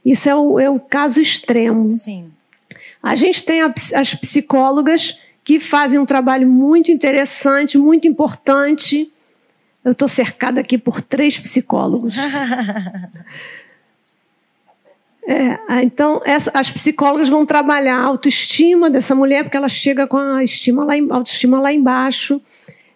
[0.05, 1.86] Isso é o, é o caso extremo.
[1.88, 2.32] Sim.
[3.01, 9.12] A gente tem a, as psicólogas que fazem um trabalho muito interessante, muito importante.
[9.84, 12.16] Eu estou cercada aqui por três psicólogos.
[15.30, 20.18] É, então, essa, as psicólogas vão trabalhar a autoestima dessa mulher, porque ela chega com
[20.18, 22.42] a estima lá, autoestima lá embaixo.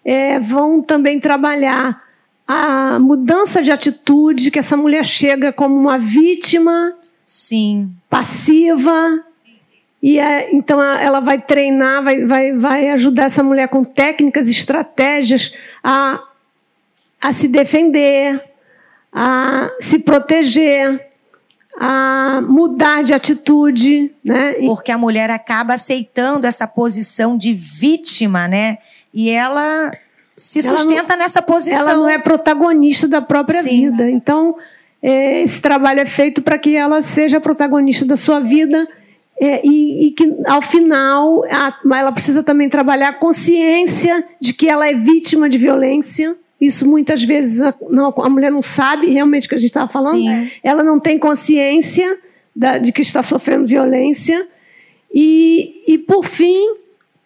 [0.03, 2.01] É, vão também trabalhar
[2.47, 7.91] a mudança de atitude, que essa mulher chega como uma vítima Sim.
[8.09, 9.25] passiva.
[10.01, 15.53] E é, então ela vai treinar, vai, vai, vai ajudar essa mulher com técnicas, estratégias
[15.83, 16.17] a,
[17.21, 18.41] a se defender,
[19.11, 21.10] a se proteger,
[21.79, 24.53] a mudar de atitude, né?
[24.65, 28.77] Porque a mulher acaba aceitando essa posição de vítima, né?
[29.13, 29.91] E ela
[30.29, 31.79] se Ela sustenta nessa posição.
[31.79, 33.69] ela não é protagonista da própria Sim.
[33.91, 34.09] vida.
[34.09, 34.55] Então,
[35.01, 38.87] é, esse trabalho é feito para que ela seja protagonista da sua vida
[39.39, 44.69] é, e, e que, ao final, a- ela precisa também trabalhar a consciência de que
[44.69, 46.35] ela é vítima de violência.
[46.61, 49.87] Isso muitas vezes a, não- a mulher não sabe realmente o que a gente estava
[49.91, 50.11] falando.
[50.17, 50.51] Sim.
[50.63, 52.19] Ela não tem consciência
[52.55, 54.47] da- de que está sofrendo violência.
[55.13, 56.75] E, e por fim,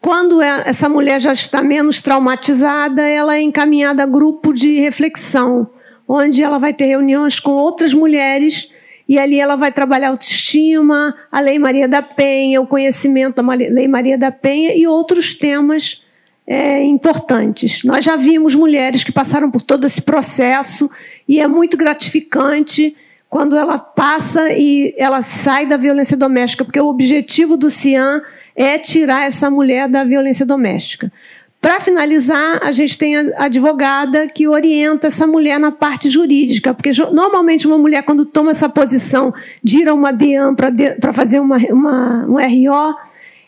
[0.02, 5.70] quando é- essa mulher já está menos traumatizada, ela é encaminhada a grupo de reflexão,
[6.08, 8.72] onde ela vai ter reuniões com outras mulheres
[9.08, 13.88] e ali ela vai trabalhar autoestima, a Lei Maria da Penha, o conhecimento da Lei
[13.88, 16.02] Maria da Penha e outros temas
[16.48, 17.84] é, importantes.
[17.84, 20.90] Nós já vimos mulheres que passaram por todo esse processo
[21.28, 22.96] e é muito gratificante
[23.30, 28.22] quando ela passa e ela sai da violência doméstica, porque o objetivo do CIAN
[28.56, 31.12] é tirar essa mulher da violência doméstica.
[31.60, 36.92] Para finalizar, a gente tem a advogada que orienta essa mulher na parte jurídica, porque
[37.12, 39.34] normalmente uma mulher, quando toma essa posição
[39.64, 42.96] de ir a uma DEAN para fazer uma, uma- um RO,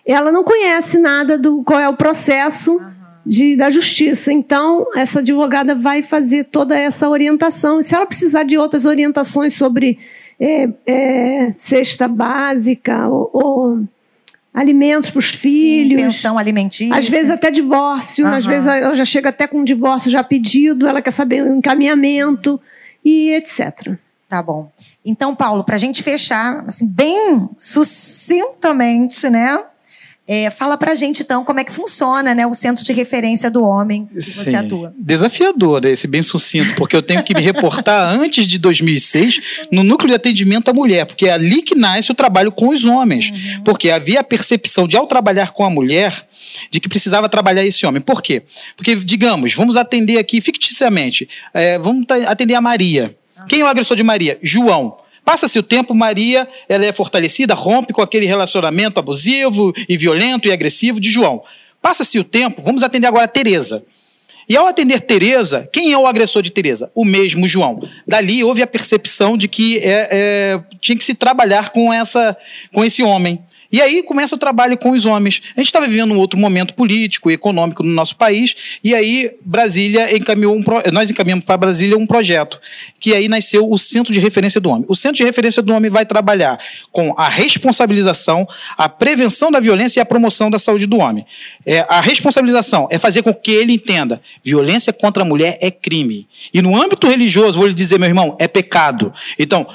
[0.07, 2.79] ela não conhece nada do qual é o processo
[3.25, 4.31] de, da justiça.
[4.31, 7.79] Então, essa advogada vai fazer toda essa orientação.
[7.79, 9.99] E se ela precisar de outras orientações sobre
[10.39, 13.79] é, é, cesta básica ou, ou
[14.53, 16.95] alimentos para os filhos, pensão alimentícia.
[16.95, 18.53] às vezes até divórcio, às Aham.
[18.53, 22.59] vezes ela já chega até com um divórcio já pedido, ela quer saber o encaminhamento
[23.05, 23.97] e etc.
[24.27, 24.71] Tá bom.
[25.05, 29.59] Então, Paulo, para a gente fechar, assim, bem sucintamente, né?
[30.27, 33.63] É, fala pra gente, então, como é que funciona né, o centro de referência do
[33.63, 34.55] homem que você Sim.
[34.57, 34.93] atua.
[34.97, 40.09] Desafiador esse bem sucinto, porque eu tenho que me reportar antes de 2006 no núcleo
[40.09, 43.31] de atendimento à mulher, porque é ali que nasce o trabalho com os homens.
[43.63, 46.13] Porque havia a percepção de, ao trabalhar com a mulher,
[46.69, 48.01] de que precisava trabalhar esse homem.
[48.01, 48.43] Por quê?
[48.75, 53.15] Porque, digamos, vamos atender aqui ficticiamente, é, vamos atender a Maria.
[53.47, 54.37] Quem é o agressor de Maria?
[54.41, 54.97] João.
[55.27, 60.53] Passa-se o tempo, Maria ela é fortalecida, rompe com aquele relacionamento abusivo e violento e
[60.53, 61.43] agressivo de João.
[61.81, 63.83] Passa-se o tempo, vamos atender agora a Tereza.
[64.47, 66.89] E ao atender Tereza, quem é o agressor de Tereza?
[66.95, 67.85] O mesmo João.
[68.07, 72.37] Dali houve a percepção de que é, é, tinha que se trabalhar com, essa,
[72.71, 73.43] com esse homem.
[73.71, 75.41] E aí começa o trabalho com os homens.
[75.55, 79.31] A gente estava vivendo um outro momento político e econômico no nosso país, e aí
[79.41, 82.59] Brasília encaminhou um pro- nós encaminhamos para Brasília um projeto,
[82.99, 84.85] que aí nasceu o Centro de Referência do Homem.
[84.87, 86.59] O Centro de Referência do Homem vai trabalhar
[86.91, 88.47] com a responsabilização,
[88.77, 91.25] a prevenção da violência e a promoção da saúde do homem.
[91.65, 96.27] É, a responsabilização é fazer com que ele entenda: violência contra a mulher é crime.
[96.53, 99.13] E no âmbito religioso, vou lhe dizer, meu irmão, é pecado.
[99.37, 99.67] Então,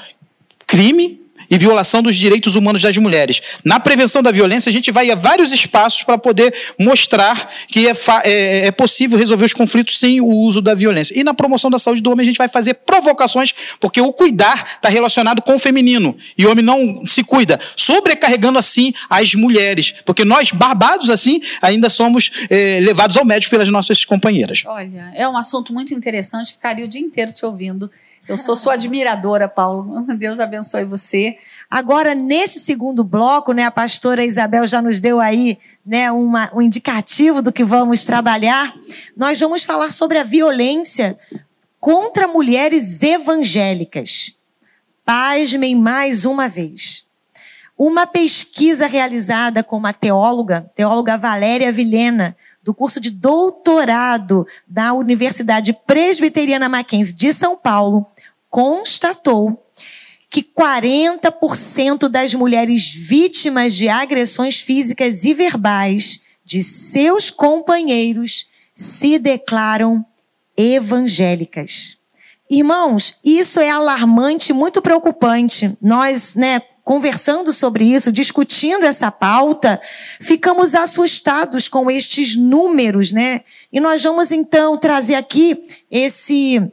[0.65, 3.41] crime e violação dos direitos humanos das mulheres.
[3.63, 7.93] Na prevenção da violência, a gente vai a vários espaços para poder mostrar que é,
[8.23, 11.17] é- é possível resolver os conflitos sem o uso da violência.
[11.19, 14.73] E na promoção da saúde do homem, a gente vai fazer provocações, porque o cuidar
[14.75, 16.15] está relacionado com o feminino.
[16.37, 19.93] E o homem não se cuida, sobrecarregando assim as mulheres.
[20.05, 24.63] Porque nós, barbados assim, ainda somos eh, levados ao médico pelas nossas companheiras.
[24.65, 27.89] Olha, é um assunto muito interessante, ficaria o dia inteiro te ouvindo.
[28.27, 30.01] Eu sou sua admiradora, Paulo.
[30.17, 31.37] Deus abençoe você.
[31.69, 36.61] Agora, nesse segundo bloco, né, a pastora Isabel já nos deu aí né, uma, um
[36.61, 38.73] indicativo do que vamos trabalhar.
[39.15, 41.19] Nós vamos falar sobre a violência
[41.79, 44.37] contra mulheres evangélicas.
[45.03, 47.03] Pasmem mais uma vez.
[47.77, 55.73] Uma pesquisa realizada com uma teóloga, teóloga Valéria Vilhena, do curso de doutorado da Universidade
[55.85, 58.07] Presbiteriana Mackenzie de São Paulo,
[58.53, 59.65] constatou
[60.29, 68.45] que 40% das mulheres vítimas de agressões físicas e verbais de seus companheiros
[68.75, 70.05] se declaram
[70.55, 71.97] evangélicas.
[72.47, 75.75] Irmãos, isso é alarmante, muito preocupante.
[75.81, 79.81] Nós, né, conversando sobre isso, discutindo essa pauta,
[80.21, 83.41] ficamos assustados com estes números, né?
[83.71, 86.71] E nós vamos então trazer aqui esse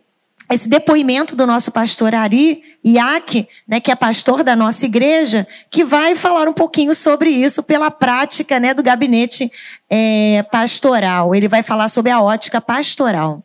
[0.50, 5.84] esse depoimento do nosso pastor Ari Iac, né, que é pastor da nossa igreja, que
[5.84, 9.50] vai falar um pouquinho sobre isso pela prática né, do gabinete
[9.88, 11.34] é, pastoral.
[11.34, 13.44] Ele vai falar sobre a ótica pastoral.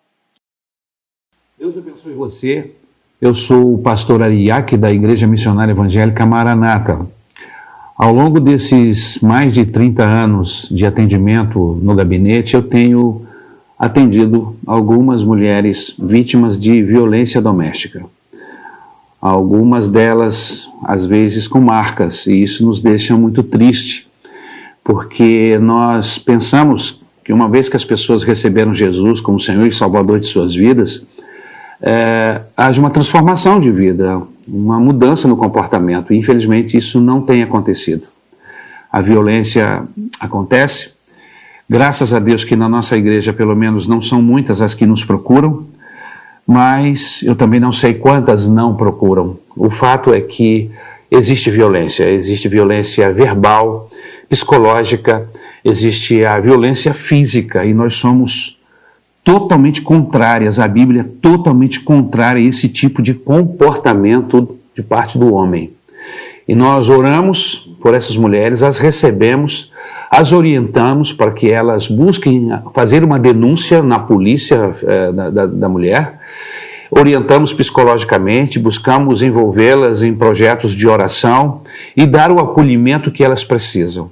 [1.59, 2.71] Deus abençoe você
[3.21, 7.07] Eu sou o pastor Ariaque da Igreja Missionária Evangélica Maranata.
[7.97, 13.24] Ao longo desses mais de 30 anos de atendimento no gabinete, eu tenho
[13.77, 18.05] atendido algumas mulheres vítimas de violência doméstica.
[19.21, 24.07] Algumas delas, às vezes, com marcas, e isso nos deixa muito triste,
[24.83, 30.19] porque nós pensamos que uma vez que as pessoas receberam Jesus como Senhor e Salvador
[30.19, 31.07] de suas vidas,
[31.81, 36.13] é, haja uma transformação de vida, uma mudança no comportamento.
[36.13, 38.03] E, infelizmente, isso não tem acontecido.
[38.91, 39.83] A violência
[40.19, 40.94] acontece.
[41.67, 45.03] Graças a Deus que na nossa igreja, pelo menos, não são muitas as que nos
[45.03, 45.65] procuram,
[46.45, 49.37] mas eu também não sei quantas não procuram.
[49.55, 50.69] O fato é que
[51.09, 53.89] existe violência, existe violência verbal,
[54.29, 55.27] psicológica,
[55.63, 58.59] existe a violência física e nós somos
[59.23, 65.33] totalmente contrárias, a Bíblia é totalmente contrária a esse tipo de comportamento de parte do
[65.33, 65.73] homem.
[66.47, 69.71] E nós oramos por essas mulheres, as recebemos,
[70.09, 76.19] as orientamos para que elas busquem fazer uma denúncia na polícia eh, da, da, mulher,
[76.89, 81.61] orientamos psicologicamente, buscamos envolvê-las em projetos de oração
[81.95, 84.11] e dar o acolhimento que elas precisam.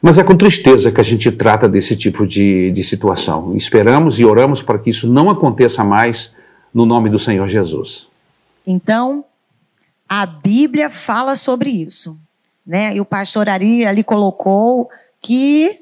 [0.00, 3.54] Mas é com tristeza que a gente trata desse tipo de, de situação.
[3.56, 6.32] Esperamos e oramos para que isso não aconteça mais
[6.72, 8.06] no nome do Senhor Jesus.
[8.66, 9.24] Então,
[10.08, 12.16] a Bíblia fala sobre isso.
[12.68, 12.96] Né?
[12.96, 14.90] E o pastor Ari ali colocou
[15.22, 15.80] que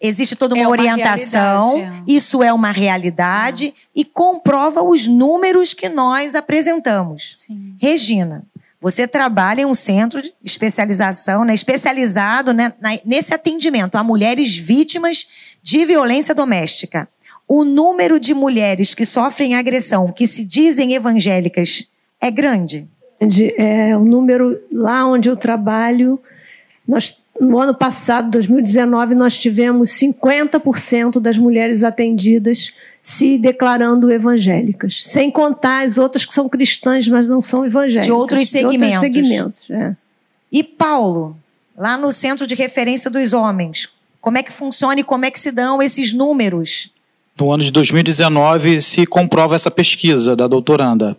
[0.00, 5.88] existe toda uma, é uma orientação, isso é uma realidade e comprova os números que
[5.88, 7.36] nós apresentamos.
[7.38, 7.76] Sim.
[7.80, 8.44] Regina,
[8.80, 12.72] você trabalha em um centro de especialização, né, especializado né,
[13.04, 17.08] nesse atendimento a mulheres vítimas de violência doméstica.
[17.46, 21.88] O número de mulheres que sofrem agressão, que se dizem evangélicas,
[22.20, 22.88] é grande?
[23.56, 26.20] É, o número lá onde eu trabalho,
[26.86, 35.30] nós no ano passado, 2019, nós tivemos 50% das mulheres atendidas se declarando evangélicas, sem
[35.30, 38.06] contar as outras que são cristãs, mas não são evangélicas.
[38.06, 39.00] De outros segmentos.
[39.00, 39.96] De outros segmentos é.
[40.50, 41.36] E Paulo,
[41.76, 43.88] lá no Centro de Referência dos Homens,
[44.20, 46.92] como é que funciona e como é que se dão esses números?
[47.38, 51.16] No ano de 2019 se comprova essa pesquisa da doutoranda.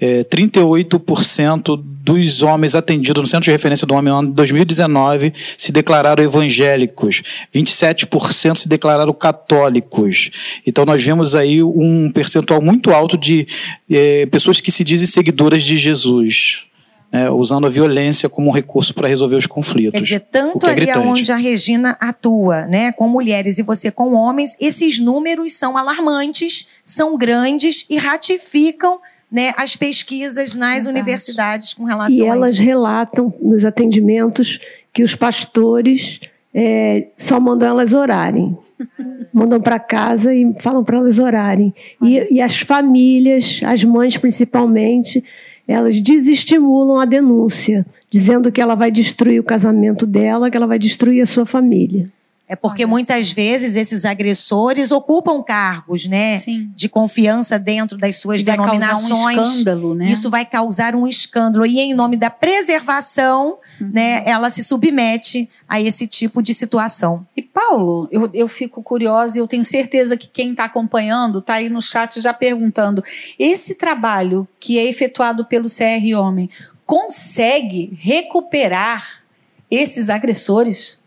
[0.00, 5.32] É, 38% dos homens atendidos no Centro de Referência do Homem no ano de 2019
[5.56, 7.22] se declararam evangélicos,
[7.54, 10.30] 27% se declararam católicos.
[10.66, 13.46] Então nós vemos aí um percentual muito alto de
[13.90, 16.66] é, pessoas que se dizem seguidoras de Jesus
[17.12, 19.92] né, usando a violência como um recurso para resolver os conflitos.
[19.92, 24.14] Quer dizer, tanto é ali onde a Regina atua, né, com mulheres e você com
[24.14, 28.98] homens, esses números são alarmantes, são grandes e ratificam
[29.30, 30.88] né, as pesquisas nas Verdade.
[30.88, 32.24] universidades com relação e a isso.
[32.24, 34.58] E elas relatam nos atendimentos
[34.92, 36.20] que os pastores
[36.54, 38.56] é, só mandam elas orarem.
[39.32, 41.74] mandam para casa e falam para elas orarem.
[42.02, 45.24] E, e as famílias, as mães principalmente,
[45.72, 50.78] elas desestimulam a denúncia, dizendo que ela vai destruir o casamento dela, que ela vai
[50.78, 52.10] destruir a sua família.
[52.52, 56.70] É porque muitas vezes esses agressores ocupam cargos, né, Sim.
[56.76, 59.08] de confiança dentro das suas e denominações.
[59.08, 60.12] Vai causar um escândalo, né?
[60.12, 63.90] Isso vai causar um escândalo e em nome da preservação, uhum.
[63.90, 67.26] né, ela se submete a esse tipo de situação.
[67.34, 71.54] E Paulo, eu, eu fico curiosa e eu tenho certeza que quem está acompanhando está
[71.54, 73.02] aí no chat já perguntando:
[73.38, 76.50] esse trabalho que é efetuado pelo CR Homem
[76.84, 79.22] consegue recuperar
[79.70, 81.00] esses agressores?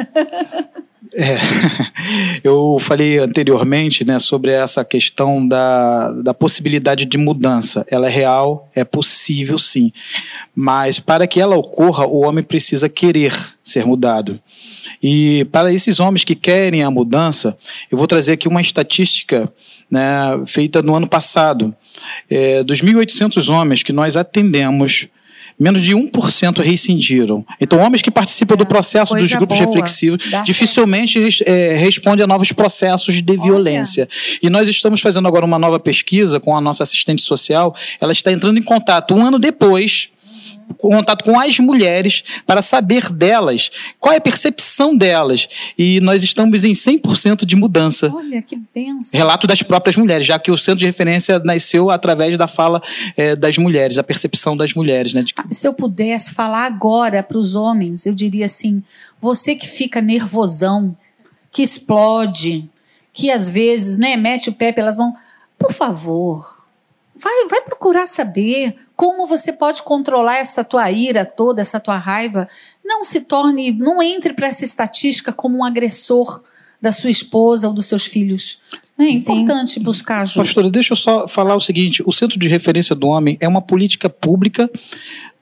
[1.12, 1.38] É,
[2.44, 7.84] eu falei anteriormente né, sobre essa questão da, da possibilidade de mudança.
[7.90, 9.92] Ela é real, é possível sim.
[10.54, 14.38] Mas para que ela ocorra, o homem precisa querer ser mudado.
[15.02, 17.56] E para esses homens que querem a mudança,
[17.90, 19.52] eu vou trazer aqui uma estatística
[19.90, 21.74] né, feita no ano passado.
[22.28, 25.08] É, dos 1.800 homens que nós atendemos
[25.60, 27.44] menos de 1% rescindiram.
[27.60, 29.68] Então, homens que participam é, do processo dos grupos boa.
[29.68, 33.42] reflexivos dificilmente é, respondem a novos processos de Olha.
[33.42, 34.08] violência.
[34.42, 37.76] E nós estamos fazendo agora uma nova pesquisa com a nossa assistente social.
[38.00, 40.08] Ela está entrando em contato um ano depois
[40.74, 45.48] contato com as mulheres para saber delas, qual é a percepção delas.
[45.76, 48.10] E nós estamos em 100% de mudança.
[48.14, 49.18] Olha, que benção.
[49.18, 52.82] Relato das próprias mulheres, já que o centro de referência nasceu através da fala
[53.16, 55.14] é, das mulheres, da percepção das mulheres.
[55.14, 55.24] Né?
[55.36, 58.82] Ah, se eu pudesse falar agora para os homens, eu diria assim:
[59.20, 60.96] você que fica nervosão,
[61.50, 62.68] que explode,
[63.12, 65.14] que às vezes né, mete o pé pelas mãos,
[65.58, 66.60] por favor
[67.22, 72.46] Vai, vai procurar saber como você pode controlar essa tua ira toda, essa tua raiva.
[72.84, 76.42] Não se torne, não entre para essa estatística como um agressor
[76.82, 78.58] da sua esposa ou dos seus filhos.
[78.98, 79.82] É importante Sim.
[79.82, 80.44] buscar ajuda.
[80.44, 83.62] Pastora, deixa eu só falar o seguinte: o Centro de Referência do Homem é uma
[83.62, 84.70] política pública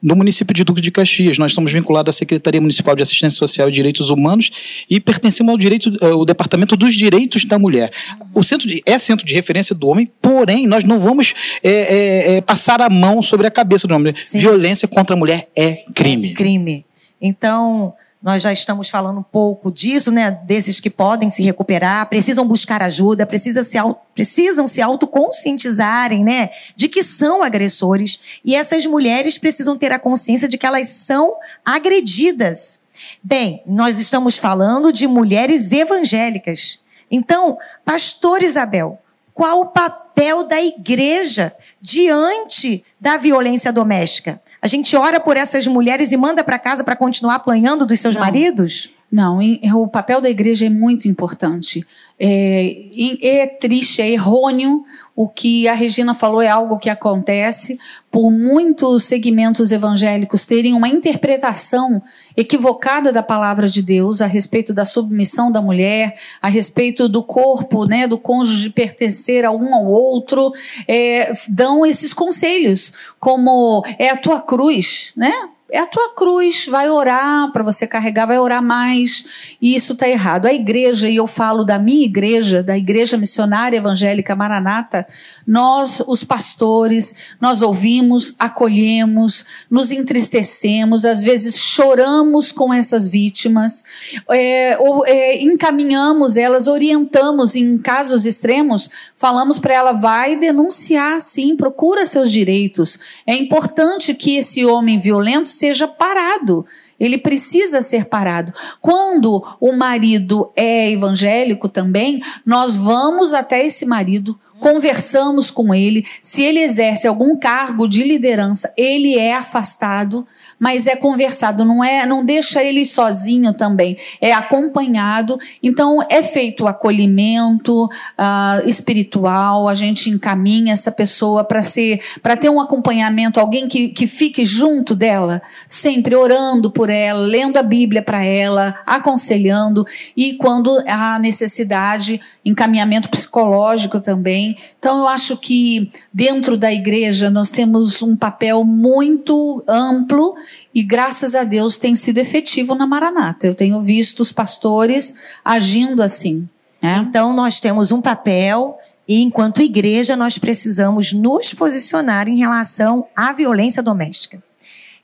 [0.01, 1.37] no município de Duque de Caxias.
[1.37, 4.49] Nós estamos vinculados à Secretaria Municipal de Assistência Social e Direitos Humanos
[4.89, 7.91] e pertencemos ao, direito, ao Departamento dos Direitos da Mulher.
[8.33, 11.33] O centro de, é centro de referência do homem, porém, nós não vamos
[11.63, 14.13] é, é, passar a mão sobre a cabeça do homem.
[14.15, 14.39] Sim.
[14.39, 16.31] Violência contra a mulher é crime.
[16.31, 16.85] É crime.
[17.21, 20.31] Então, nós já estamos falando um pouco disso, né?
[20.43, 23.77] Desses que podem se recuperar, precisam buscar ajuda, precisam se,
[24.13, 26.49] precisam se autoconscientizarem, né?
[26.75, 28.41] De que são agressores.
[28.43, 32.81] E essas mulheres precisam ter a consciência de que elas são agredidas.
[33.23, 36.79] Bem, nós estamos falando de mulheres evangélicas.
[37.09, 38.99] Então, pastor Isabel,
[39.33, 44.41] qual o papel da igreja diante da violência doméstica?
[44.61, 48.15] A gente ora por essas mulheres e manda para casa para continuar apanhando dos seus
[48.15, 48.21] Não.
[48.21, 48.89] maridos?
[49.11, 49.39] Não,
[49.73, 51.85] o papel da igreja é muito importante.
[52.21, 52.75] É,
[53.21, 54.83] é, triste, é errôneo.
[55.15, 57.79] O que a Regina falou é algo que acontece
[58.11, 62.01] por muitos segmentos evangélicos terem uma interpretação
[62.35, 67.85] equivocada da palavra de Deus a respeito da submissão da mulher, a respeito do corpo,
[67.85, 70.51] né, do cônjuge pertencer a um ao outro,
[70.87, 75.33] é, dão esses conselhos, como é a tua cruz, né?
[75.71, 79.55] É a tua cruz, vai orar para você carregar, vai orar mais.
[79.61, 80.45] E isso está errado.
[80.45, 85.07] A igreja, e eu falo da minha igreja, da Igreja Missionária Evangélica Maranata,
[85.45, 93.83] nós, os pastores, nós ouvimos, acolhemos, nos entristecemos, às vezes choramos com essas vítimas,
[94.31, 101.55] é, ou, é, encaminhamos elas, orientamos em casos extremos, falamos para ela, vai denunciar sim,
[101.55, 102.97] procura seus direitos.
[103.25, 106.65] É importante que esse homem violento seja parado.
[106.97, 108.53] Ele precisa ser parado.
[108.81, 116.05] Quando o marido é evangélico também, nós vamos até esse marido, conversamos com ele.
[116.21, 120.25] Se ele exerce algum cargo de liderança, ele é afastado
[120.59, 125.39] mas é conversado, não é, não deixa ele sozinho também, é acompanhado.
[125.63, 132.35] Então é feito o acolhimento uh, espiritual, a gente encaminha essa pessoa para ser, para
[132.35, 137.63] ter um acompanhamento, alguém que, que fique junto dela, sempre orando por ela, lendo a
[137.63, 139.85] Bíblia para ela, aconselhando
[140.15, 144.57] e quando há necessidade, encaminhamento psicológico também.
[144.77, 150.35] Então eu acho que dentro da igreja nós temos um papel muito amplo
[150.73, 153.47] e graças a Deus tem sido efetivo na Maranata.
[153.47, 156.47] Eu tenho visto os pastores agindo assim.
[156.81, 157.05] Né?
[157.07, 158.77] Então nós temos um papel
[159.07, 164.41] e enquanto igreja nós precisamos nos posicionar em relação à violência doméstica.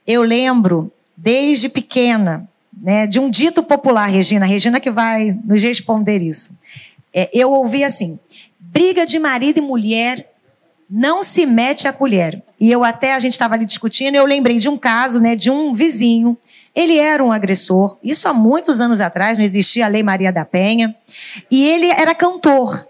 [0.06, 2.48] Eu lembro desde pequena,
[2.80, 6.56] né, de um dito popular, Regina, Regina que vai nos responder isso.
[7.12, 8.18] É, eu ouvi assim:
[8.60, 10.32] briga de marido e mulher
[10.88, 12.42] não se mete a colher.
[12.58, 15.50] E eu até, a gente estava ali discutindo, eu lembrei de um caso, né, de
[15.50, 16.36] um vizinho.
[16.74, 20.44] Ele era um agressor, isso há muitos anos atrás, não existia a Lei Maria da
[20.44, 20.94] Penha.
[21.50, 22.86] E ele era cantor.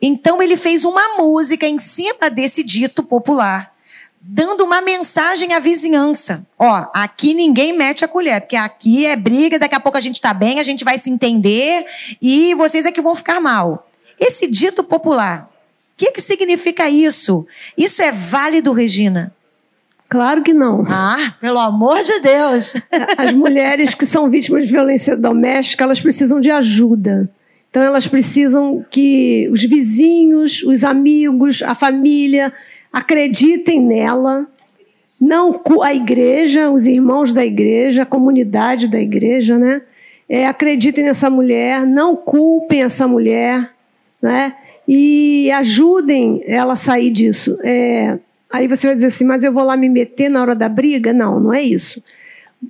[0.00, 3.72] Então ele fez uma música em cima desse dito popular,
[4.20, 6.46] dando uma mensagem à vizinhança.
[6.56, 10.16] Ó, aqui ninguém mete a colher, porque aqui é briga, daqui a pouco a gente
[10.16, 11.84] está bem, a gente vai se entender
[12.22, 13.88] e vocês é que vão ficar mal.
[14.18, 15.48] Esse dito popular
[15.98, 17.44] que, que significa isso?
[17.76, 19.34] Isso é válido, Regina?
[20.08, 20.86] Claro que não.
[20.88, 22.74] Ah, pelo amor de Deus!
[23.18, 27.28] As mulheres que são vítimas de violência doméstica, elas precisam de ajuda.
[27.68, 32.52] Então, elas precisam que os vizinhos, os amigos, a família
[32.92, 34.46] acreditem nela.
[35.20, 39.82] Não a igreja, os irmãos da igreja, a comunidade da igreja, né?
[40.28, 43.70] É, acreditem nessa mulher, não culpem essa mulher,
[44.22, 44.54] né?
[44.88, 47.58] E ajudem ela a sair disso.
[47.62, 48.18] É,
[48.50, 51.12] aí você vai dizer assim, mas eu vou lá me meter na hora da briga?
[51.12, 52.02] Não, não é isso.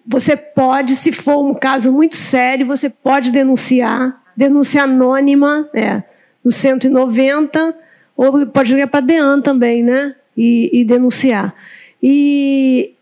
[0.04, 6.02] Você pode, se for um caso muito sério, você pode denunciar, denúncia anônima, é,
[6.44, 7.74] no 190,
[8.16, 10.16] ou pode ligar para a DEAN também, né?
[10.36, 11.54] E, e denunciar.
[12.02, 12.94] E,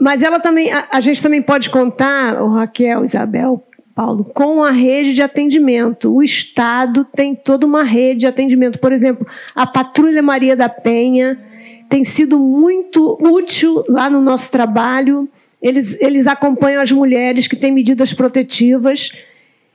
[0.00, 3.62] mas ela também, a, a, gente também pode contar, o Raquel, Isabel,
[4.00, 6.14] Paulo, com a rede de atendimento.
[6.14, 8.78] O Estado tem toda uma rede de atendimento.
[8.78, 11.38] Por exemplo, a Patrulha Maria da Penha
[11.86, 15.28] tem sido muito útil lá no nosso trabalho.
[15.60, 19.12] Eles, eles acompanham as mulheres que têm medidas protetivas.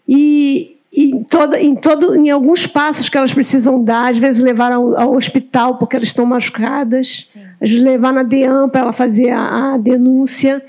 [0.10, 4.72] E, em, todo, em, todo, em alguns passos que elas precisam dar, às vezes levar
[4.72, 7.44] ao, ao hospital porque elas estão machucadas, Sim.
[7.62, 10.66] às vezes levar na DEAM para ela fazer a, a denúncia.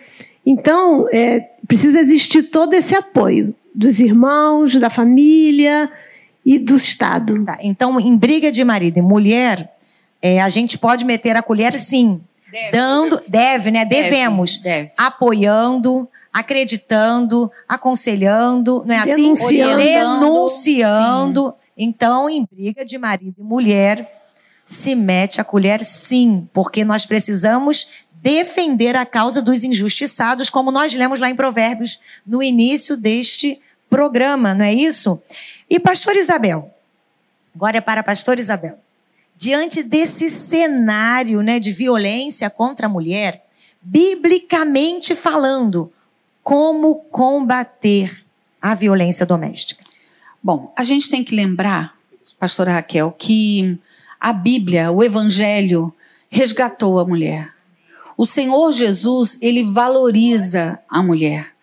[0.47, 5.90] Então, é, precisa existir todo esse apoio dos irmãos, da família
[6.44, 7.44] e do Estado.
[7.44, 9.76] Tá, então, em briga de marido e mulher,
[10.22, 12.20] é, a gente pode meter a colher, sim.
[12.51, 12.70] Deve.
[12.70, 13.84] Dando, deve, né?
[13.84, 14.59] Deve, Devemos.
[14.59, 14.90] Deve.
[14.97, 19.14] Apoiando, acreditando, aconselhando, não é assim?
[19.16, 19.76] Denunciando.
[19.82, 21.49] Denunciando.
[21.49, 21.66] Sim.
[21.76, 24.30] Então, em briga de marido e mulher,
[24.64, 30.92] se mete a colher sim, porque nós precisamos defender a causa dos injustiçados, como nós
[30.92, 35.22] lemos lá em Provérbios no início deste programa, não é isso?
[35.70, 36.74] E pastor Isabel,
[37.54, 38.80] agora é para pastor Isabel.
[39.36, 43.46] Diante desse cenário, né, de violência contra a mulher,
[43.80, 45.92] biblicamente falando,
[46.42, 48.24] como combater
[48.60, 49.84] a violência doméstica?
[50.42, 51.94] Bom, a gente tem que lembrar,
[52.40, 53.78] pastora Raquel, que
[54.18, 55.94] a Bíblia, o Evangelho,
[56.28, 57.55] resgatou a mulher.
[58.16, 61.55] O Senhor Jesus, ele valoriza a mulher.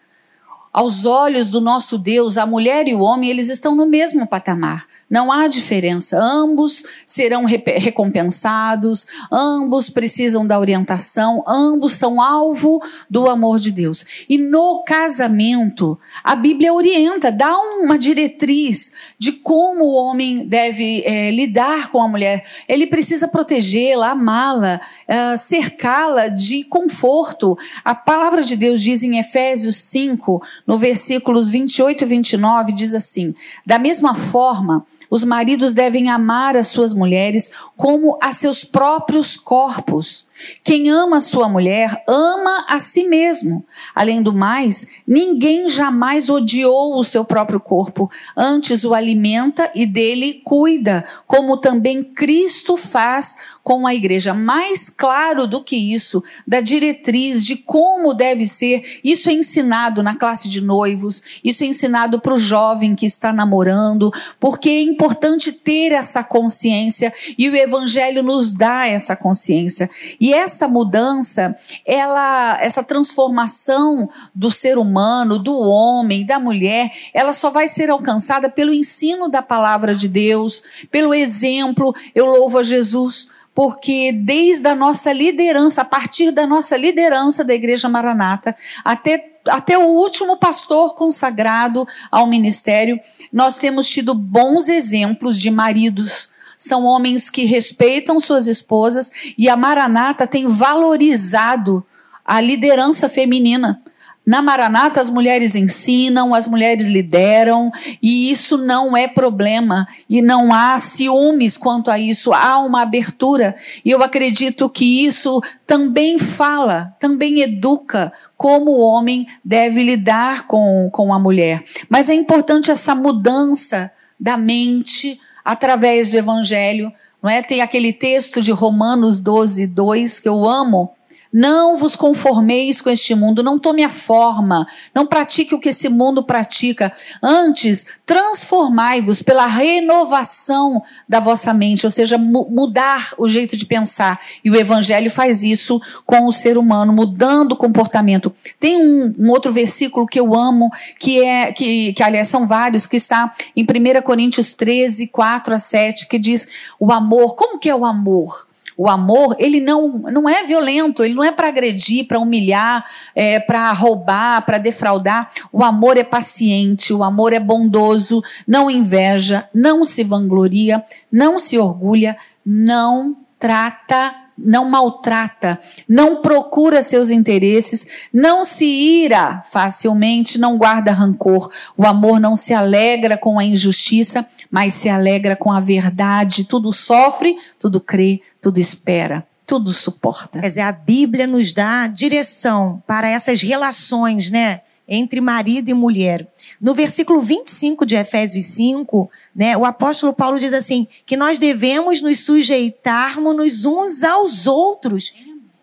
[0.73, 4.87] Aos olhos do nosso Deus, a mulher e o homem, eles estão no mesmo patamar.
[5.07, 6.17] Não há diferença.
[6.19, 14.03] Ambos serão recompensados, ambos precisam da orientação, ambos são alvo do amor de Deus.
[14.27, 21.29] E no casamento, a Bíblia orienta, dá uma diretriz de como o homem deve é,
[21.29, 22.43] lidar com a mulher.
[22.67, 27.55] Ele precisa protegê-la, amá-la, é, cercá-la de conforto.
[27.85, 33.35] A palavra de Deus diz em Efésios 5, no versículos 28 e 29, diz assim:
[33.65, 40.25] Da mesma forma, os maridos devem amar as suas mulheres como a seus próprios corpos.
[40.63, 43.65] Quem ama sua mulher, ama a si mesmo.
[43.93, 50.41] Além do mais, ninguém jamais odiou o seu próprio corpo, antes o alimenta e dele
[50.43, 54.33] cuida, como também Cristo faz com a igreja.
[54.33, 60.15] Mais claro do que isso, da diretriz de como deve ser, isso é ensinado na
[60.15, 65.51] classe de noivos, isso é ensinado para o jovem que está namorando, porque é importante
[65.51, 69.89] ter essa consciência e o evangelho nos dá essa consciência.
[70.19, 71.55] E essa mudança,
[71.85, 78.49] ela, essa transformação do ser humano, do homem, da mulher, ela só vai ser alcançada
[78.49, 81.93] pelo ensino da palavra de Deus, pelo exemplo.
[82.13, 87.53] Eu louvo a Jesus porque desde a nossa liderança, a partir da nossa liderança da
[87.53, 92.97] Igreja Maranata, até até o último pastor consagrado ao ministério,
[93.31, 96.29] nós temos tido bons exemplos de maridos.
[96.63, 101.85] São homens que respeitam suas esposas e a Maranata tem valorizado
[102.23, 103.81] a liderança feminina.
[104.25, 107.69] Na Maranata, as mulheres ensinam, as mulheres lideram,
[108.01, 113.53] e isso não é problema, e não há ciúmes quanto a isso, há uma abertura,
[113.83, 120.87] e eu acredito que isso também fala, também educa como o homem deve lidar com,
[120.93, 121.61] com a mulher.
[121.89, 126.91] Mas é importante essa mudança da mente através do evangelho,
[127.21, 127.41] não é?
[127.41, 130.91] Tem aquele texto de Romanos 12, 2 que eu amo
[131.33, 135.89] não vos conformeis com este mundo, não tome a forma, não pratique o que esse
[135.89, 136.93] mundo pratica.
[137.21, 144.19] Antes, transformai-vos pela renovação da vossa mente, ou seja, mudar o jeito de pensar.
[144.43, 148.31] E o Evangelho faz isso com o ser humano, mudando o comportamento.
[148.59, 150.69] Tem um, um outro versículo que eu amo,
[150.99, 155.57] que é, que, que aliás são vários, que está em 1 Coríntios 13, 4 a
[155.57, 156.47] 7, que diz:
[156.79, 157.35] o amor.
[157.35, 158.52] Como que é o amor?
[158.77, 163.39] O amor, ele não, não é violento, ele não é para agredir, para humilhar, é,
[163.39, 165.31] para roubar, para defraudar.
[165.51, 171.57] O amor é paciente, o amor é bondoso, não inveja, não se vangloria, não se
[171.57, 180.91] orgulha, não trata não maltrata, não procura seus interesses, não se ira facilmente, não guarda
[180.91, 181.51] rancor.
[181.77, 186.45] O amor não se alegra com a injustiça, mas se alegra com a verdade.
[186.45, 190.41] Tudo sofre, tudo crê, tudo espera, tudo suporta.
[190.41, 194.61] Quer dizer, a Bíblia nos dá direção para essas relações, né?
[194.85, 196.27] Entre marido e mulher.
[196.59, 202.01] No versículo 25 de Efésios 5, né, o apóstolo Paulo diz assim: que nós devemos
[202.01, 205.13] nos sujeitarmos uns aos outros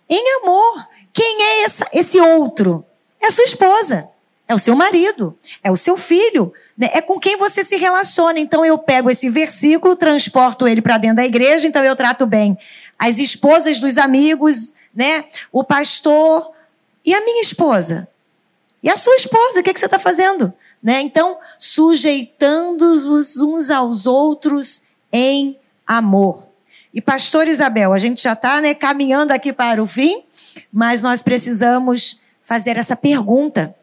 [0.08, 0.86] em amor.
[1.12, 2.82] Quem é essa, esse outro?
[3.20, 4.08] É sua esposa.
[4.50, 6.90] É o seu marido, é o seu filho, né?
[6.92, 8.40] é com quem você se relaciona.
[8.40, 12.58] Então eu pego esse versículo, transporto ele para dentro da igreja, então eu trato bem
[12.98, 15.26] as esposas dos amigos, né?
[15.52, 16.50] O pastor
[17.04, 18.08] e a minha esposa.
[18.82, 20.52] E a sua esposa, o que, é que você está fazendo?
[20.82, 21.00] Né?
[21.00, 24.82] Então, sujeitando-os uns aos outros
[25.12, 25.56] em
[25.86, 26.48] amor.
[26.92, 30.24] E, pastor Isabel, a gente já está né, caminhando aqui para o fim,
[30.72, 33.76] mas nós precisamos fazer essa pergunta.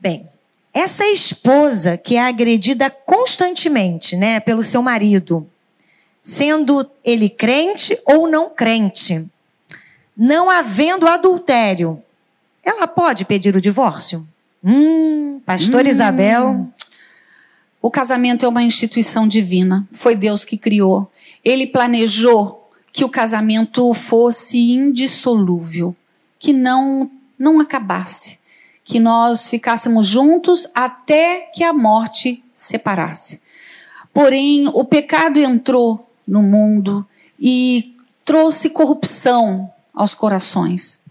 [0.00, 0.28] Bem,
[0.72, 5.48] essa esposa que é agredida constantemente né, pelo seu marido,
[6.22, 9.28] sendo ele crente ou não crente,
[10.16, 12.02] não havendo adultério,
[12.64, 14.26] ela pode pedir o divórcio?
[14.62, 15.88] Hum, pastor hum.
[15.88, 16.68] Isabel.
[17.80, 19.88] O casamento é uma instituição divina.
[19.92, 21.10] Foi Deus que criou.
[21.44, 25.94] Ele planejou que o casamento fosse indissolúvel,
[26.38, 28.40] que não não acabasse,
[28.88, 33.42] que nós ficássemos juntos até que a morte separasse.
[34.14, 37.06] Porém, o pecado entrou no mundo
[37.38, 37.94] e
[38.24, 41.02] trouxe corrupção aos corações.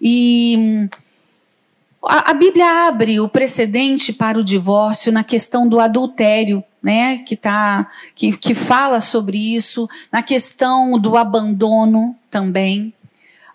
[0.00, 0.88] E
[2.04, 7.18] a, Bíblia abre o precedente para o divórcio na questão do adultério, né?
[7.18, 12.94] Que, tá, que, que fala sobre isso, na questão do abandono também.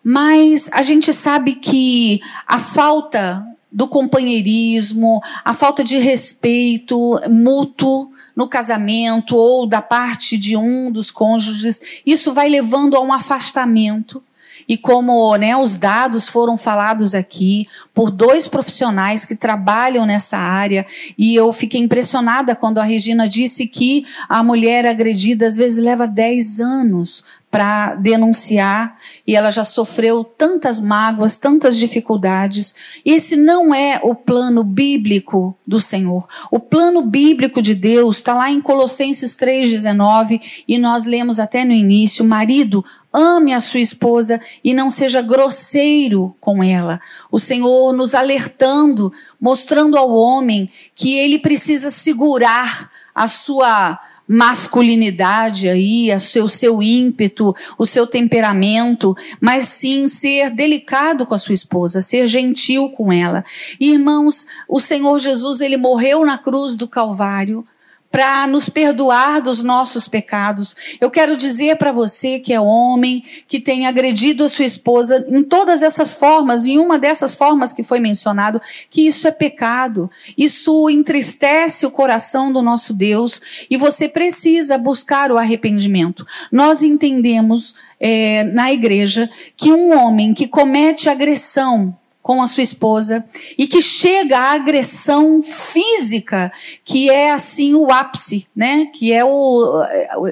[0.03, 8.47] Mas a gente sabe que a falta do companheirismo, a falta de respeito mútuo no
[8.47, 14.23] casamento ou da parte de um dos cônjuges, isso vai levando a um afastamento.
[14.67, 20.85] E como né, os dados foram falados aqui por dois profissionais que trabalham nessa área,
[21.17, 26.07] e eu fiquei impressionada quando a Regina disse que a mulher agredida às vezes leva
[26.07, 28.95] 10 anos para denunciar
[29.25, 32.75] e ela já sofreu tantas mágoas, tantas dificuldades.
[33.03, 36.27] Esse não é o plano bíblico do Senhor.
[36.51, 41.73] O plano bíblico de Deus está lá em Colossenses 3,19 e nós lemos até no
[41.73, 47.01] início: marido, ame a sua esposa e não seja grosseiro com ela.
[47.31, 49.11] O Senhor nos alertando,
[49.41, 53.99] mostrando ao homem que ele precisa segurar a sua
[54.31, 61.39] masculinidade aí, o seu, seu ímpeto, o seu temperamento, mas sim ser delicado com a
[61.39, 63.43] sua esposa, ser gentil com ela.
[63.79, 67.65] Irmãos, o Senhor Jesus, ele morreu na cruz do Calvário
[68.11, 70.75] para nos perdoar dos nossos pecados.
[70.99, 75.43] Eu quero dizer para você que é homem, que tem agredido a sua esposa em
[75.43, 80.09] todas essas formas, em uma dessas formas que foi mencionado, que isso é pecado.
[80.37, 86.25] Isso entristece o coração do nosso Deus e você precisa buscar o arrependimento.
[86.51, 93.25] Nós entendemos é, na igreja que um homem que comete agressão com a sua esposa
[93.57, 96.51] e que chega à agressão física,
[96.83, 98.87] que é assim o ápice, né?
[98.93, 99.81] Que é o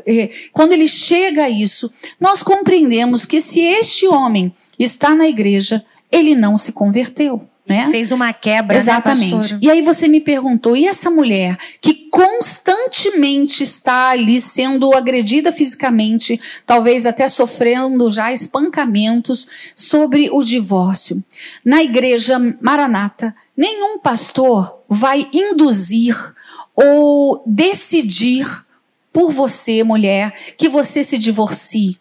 [0.05, 5.83] é, quando ele chega a isso, nós compreendemos que se este homem está na igreja,
[6.11, 7.47] ele não se converteu.
[7.67, 7.89] Né?
[7.91, 9.53] Fez uma quebra, né, Exatamente.
[9.53, 15.51] Né, e aí você me perguntou, e essa mulher que constantemente está ali sendo agredida
[15.51, 21.21] fisicamente, talvez até sofrendo já espancamentos sobre o divórcio.
[21.63, 26.15] Na igreja Maranata, nenhum pastor vai induzir
[26.73, 28.47] ou decidir
[29.11, 31.99] por você, mulher, que você se divorcie.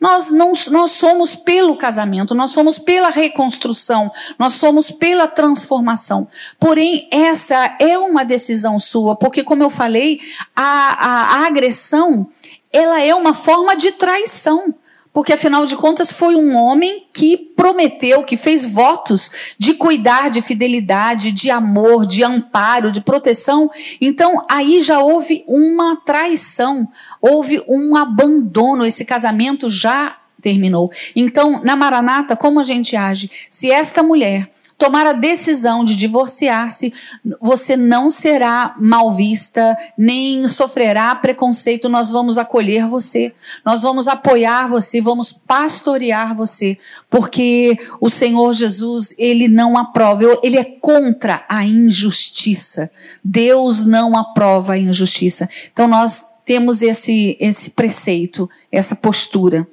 [0.00, 6.28] Nós, não, nós somos pelo casamento, nós somos pela reconstrução, nós somos pela transformação.
[6.58, 10.20] Porém, essa é uma decisão sua, porque, como eu falei,
[10.54, 12.28] a, a, a agressão
[12.72, 14.74] ela é uma forma de traição.
[15.12, 20.40] Porque, afinal de contas, foi um homem que prometeu, que fez votos de cuidar, de
[20.40, 23.70] fidelidade, de amor, de amparo, de proteção.
[24.00, 26.86] Então, aí já houve uma traição,
[27.20, 28.84] houve um abandono.
[28.84, 30.90] Esse casamento já terminou.
[31.16, 33.30] Então, na Maranata, como a gente age?
[33.48, 36.94] Se esta mulher tomar a decisão de divorciar-se,
[37.40, 41.88] você não será mal vista, nem sofrerá preconceito.
[41.88, 43.34] Nós vamos acolher você,
[43.66, 46.78] nós vamos apoiar você, vamos pastorear você,
[47.10, 52.88] porque o Senhor Jesus, ele não aprova, ele é contra a injustiça.
[53.22, 55.48] Deus não aprova a injustiça.
[55.72, 59.66] Então nós temos esse, esse preceito, essa postura.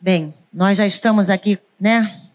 [0.00, 2.27] Bem, nós já estamos aqui, né?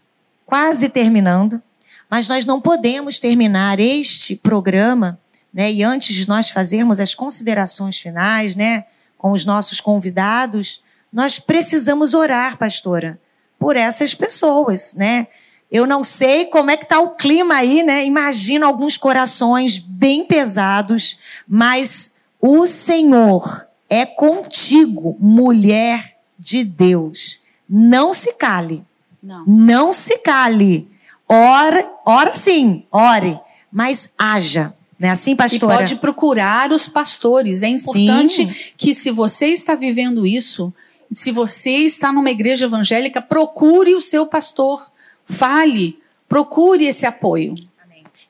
[0.46, 1.62] Quase terminando,
[2.08, 5.18] mas nós não podemos terminar este programa,
[5.52, 5.72] né?
[5.72, 8.84] E antes de nós fazermos as considerações finais, né,
[9.16, 13.18] com os nossos convidados, nós precisamos orar, pastora,
[13.58, 15.28] por essas pessoas, né?
[15.70, 18.04] Eu não sei como é que está o clima aí, né?
[18.04, 21.18] Imagino alguns corações bem pesados,
[21.48, 27.40] mas o Senhor é contigo, mulher de Deus.
[27.68, 28.84] Não se cale.
[29.24, 29.44] Não.
[29.46, 30.88] Não se cale.
[31.26, 33.40] ora, ora sim, ore,
[33.72, 34.74] mas haja.
[35.00, 35.74] Não é assim, pastora?
[35.74, 37.62] E pode procurar os pastores.
[37.62, 38.54] É importante Sim.
[38.76, 40.72] que, se você está vivendo isso,
[41.10, 44.80] se você está numa igreja evangélica, procure o seu pastor.
[45.26, 45.98] Fale,
[46.28, 47.54] procure esse apoio.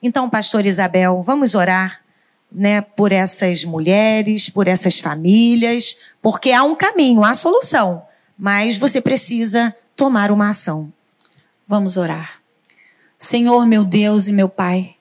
[0.01, 2.01] Então, pastor Isabel, vamos orar
[2.51, 8.03] né, por essas mulheres, por essas famílias, porque há um caminho, há solução,
[8.37, 10.91] mas você precisa tomar uma ação.
[11.67, 12.41] Vamos orar.
[13.17, 14.95] Senhor, meu Deus e meu Pai,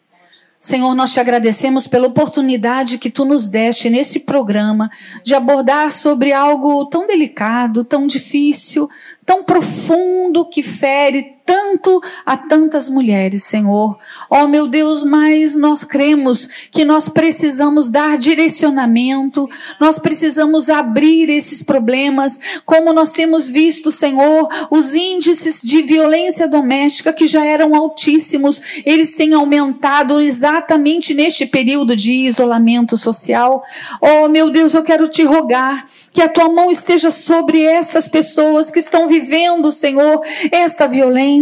[0.64, 4.88] Senhor, nós te agradecemos pela oportunidade que tu nos deste nesse programa
[5.22, 8.88] de abordar sobre algo tão delicado, tão difícil,
[9.26, 13.98] tão profundo que fere tanto a tantas mulheres, Senhor.
[14.30, 19.48] Oh, meu Deus, mas nós cremos que nós precisamos dar direcionamento,
[19.78, 27.12] nós precisamos abrir esses problemas, como nós temos visto, Senhor, os índices de violência doméstica
[27.12, 33.62] que já eram altíssimos, eles têm aumentado exatamente neste período de isolamento social.
[34.00, 38.70] Oh, meu Deus, eu quero te rogar que a tua mão esteja sobre estas pessoas
[38.70, 41.33] que estão vivendo, Senhor, esta violência.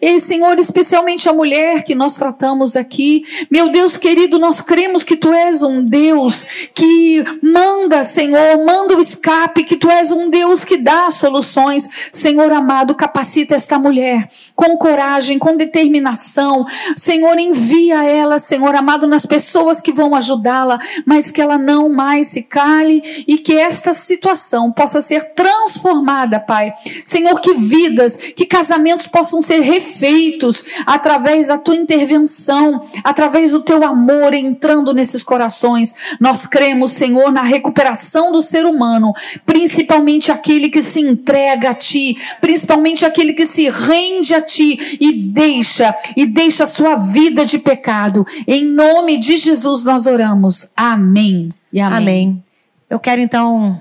[0.00, 3.24] E, Senhor, especialmente a mulher que nós tratamos aqui.
[3.50, 6.44] Meu Deus querido, nós cremos que tu és um Deus
[6.74, 11.88] que manda, Senhor, manda o escape, que tu és um Deus que dá soluções.
[12.12, 16.66] Senhor amado, capacita esta mulher com coragem, com determinação.
[16.96, 22.28] Senhor, envia ela, Senhor amado, nas pessoas que vão ajudá-la, mas que ela não mais
[22.28, 26.72] se cale e que esta situação possa ser transformada, Pai.
[27.04, 33.84] Senhor, que vidas, que casamentos possam ser refeitos através da tua intervenção, através do teu
[33.84, 35.94] amor entrando nesses corações.
[36.20, 39.12] Nós cremos, Senhor, na recuperação do ser humano,
[39.44, 45.12] principalmente aquele que se entrega a ti, principalmente aquele que se rende a ti e
[45.12, 48.26] deixa e deixa a sua vida de pecado.
[48.46, 50.68] Em nome de Jesus nós oramos.
[50.76, 51.48] Amém.
[51.72, 51.98] E amém.
[51.98, 52.44] Amém.
[52.88, 53.80] Eu quero então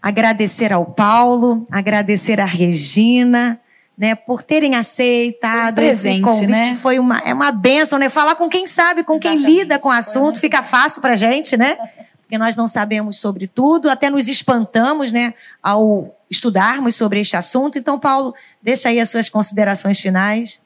[0.00, 3.58] agradecer ao Paulo, agradecer à Regina,
[3.96, 6.46] né, por terem aceitado um esse presente, convite.
[6.46, 6.76] né?
[6.76, 8.08] Foi uma, é uma benção, né?
[8.08, 9.60] Falar com quem sabe, com quem Exatamente.
[9.60, 11.76] lida com o assunto, fica fácil pra gente, né?
[12.22, 17.78] Porque nós não sabemos sobre tudo, até nos espantamos, né, ao estudarmos sobre este assunto.
[17.78, 20.60] Então, Paulo, deixa aí as suas considerações finais.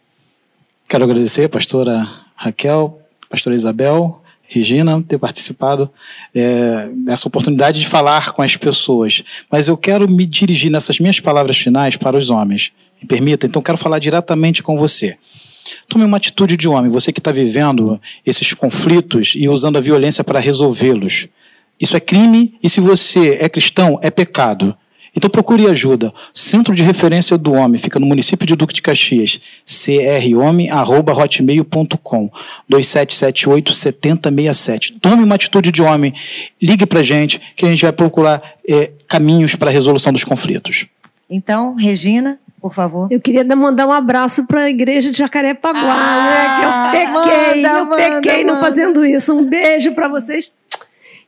[0.88, 5.90] Quero agradecer a pastora Raquel, a pastora Isabel, Regina, ter participado
[6.34, 9.22] é, dessa oportunidade de falar com as pessoas.
[9.50, 12.72] Mas eu quero me dirigir nessas minhas palavras finais para os homens.
[13.00, 13.46] Me permita?
[13.46, 15.16] Então, quero falar diretamente com você.
[15.88, 20.24] Tome uma atitude de homem, você que está vivendo esses conflitos e usando a violência
[20.24, 21.28] para resolvê-los.
[21.80, 24.76] Isso é crime e, se você é cristão, é pecado.
[25.18, 26.12] Então procure ajuda.
[26.32, 29.40] Centro de Referência do Homem fica no município de Duque de Caxias.
[29.66, 32.30] crhomem.hotmail.com
[32.68, 34.92] 2778 7067.
[35.00, 36.14] Tome uma atitude de homem.
[36.62, 40.86] Ligue pra gente que a gente vai procurar eh, caminhos para a resolução dos conflitos.
[41.28, 43.08] Então, Regina, por favor.
[43.10, 46.56] Eu queria dar- mandar um abraço para a igreja de Jacarepaguá, Ah, né?
[46.58, 48.66] Que eu pequei, manda, eu manda, pequei não manda.
[48.66, 49.32] fazendo isso.
[49.34, 50.52] Um beijo para vocês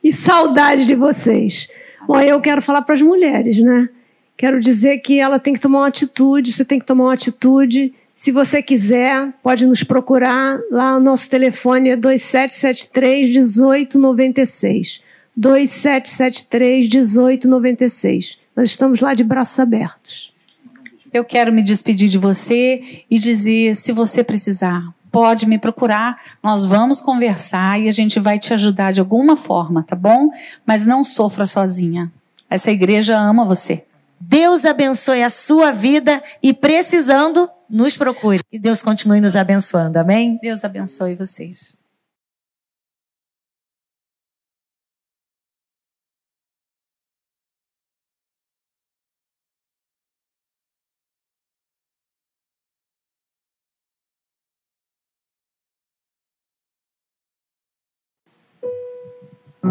[0.03, 1.67] e saudade de vocês.
[2.07, 3.87] Bom, eu quero falar para as mulheres, né?
[4.35, 7.93] Quero dizer que ela tem que tomar uma atitude, você tem que tomar uma atitude.
[8.15, 10.59] Se você quiser, pode nos procurar.
[10.71, 15.01] Lá o nosso telefone é 2773 1896.
[15.35, 18.37] 2773 1896.
[18.55, 20.30] Nós estamos lá de braços abertos.
[21.13, 26.17] Eu quero me despedir de você e dizer: se você precisar, pode me procurar.
[26.41, 30.29] Nós vamos conversar e a gente vai te ajudar de alguma forma, tá bom?
[30.65, 32.11] Mas não sofra sozinha.
[32.49, 33.83] Essa igreja ama você.
[34.19, 38.41] Deus abençoe a sua vida e precisando, nos procure.
[38.51, 39.97] E Deus continue nos abençoando.
[39.97, 40.37] Amém?
[40.41, 41.80] Deus abençoe vocês.
[59.63, 59.69] A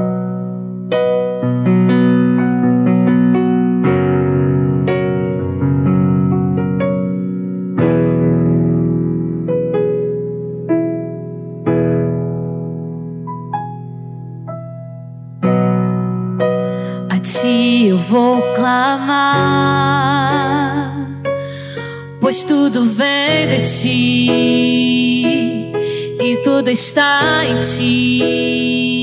[17.20, 19.10] ti eu vou clamar,
[22.20, 24.30] pois tudo vem de ti
[26.20, 28.99] e tudo está em ti.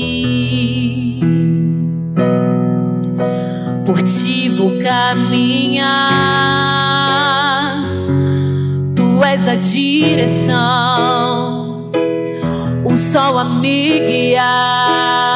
[3.88, 5.88] por ti vou caminhar.
[8.94, 10.60] Tu és a direção,
[12.84, 15.27] o sol a me guiar.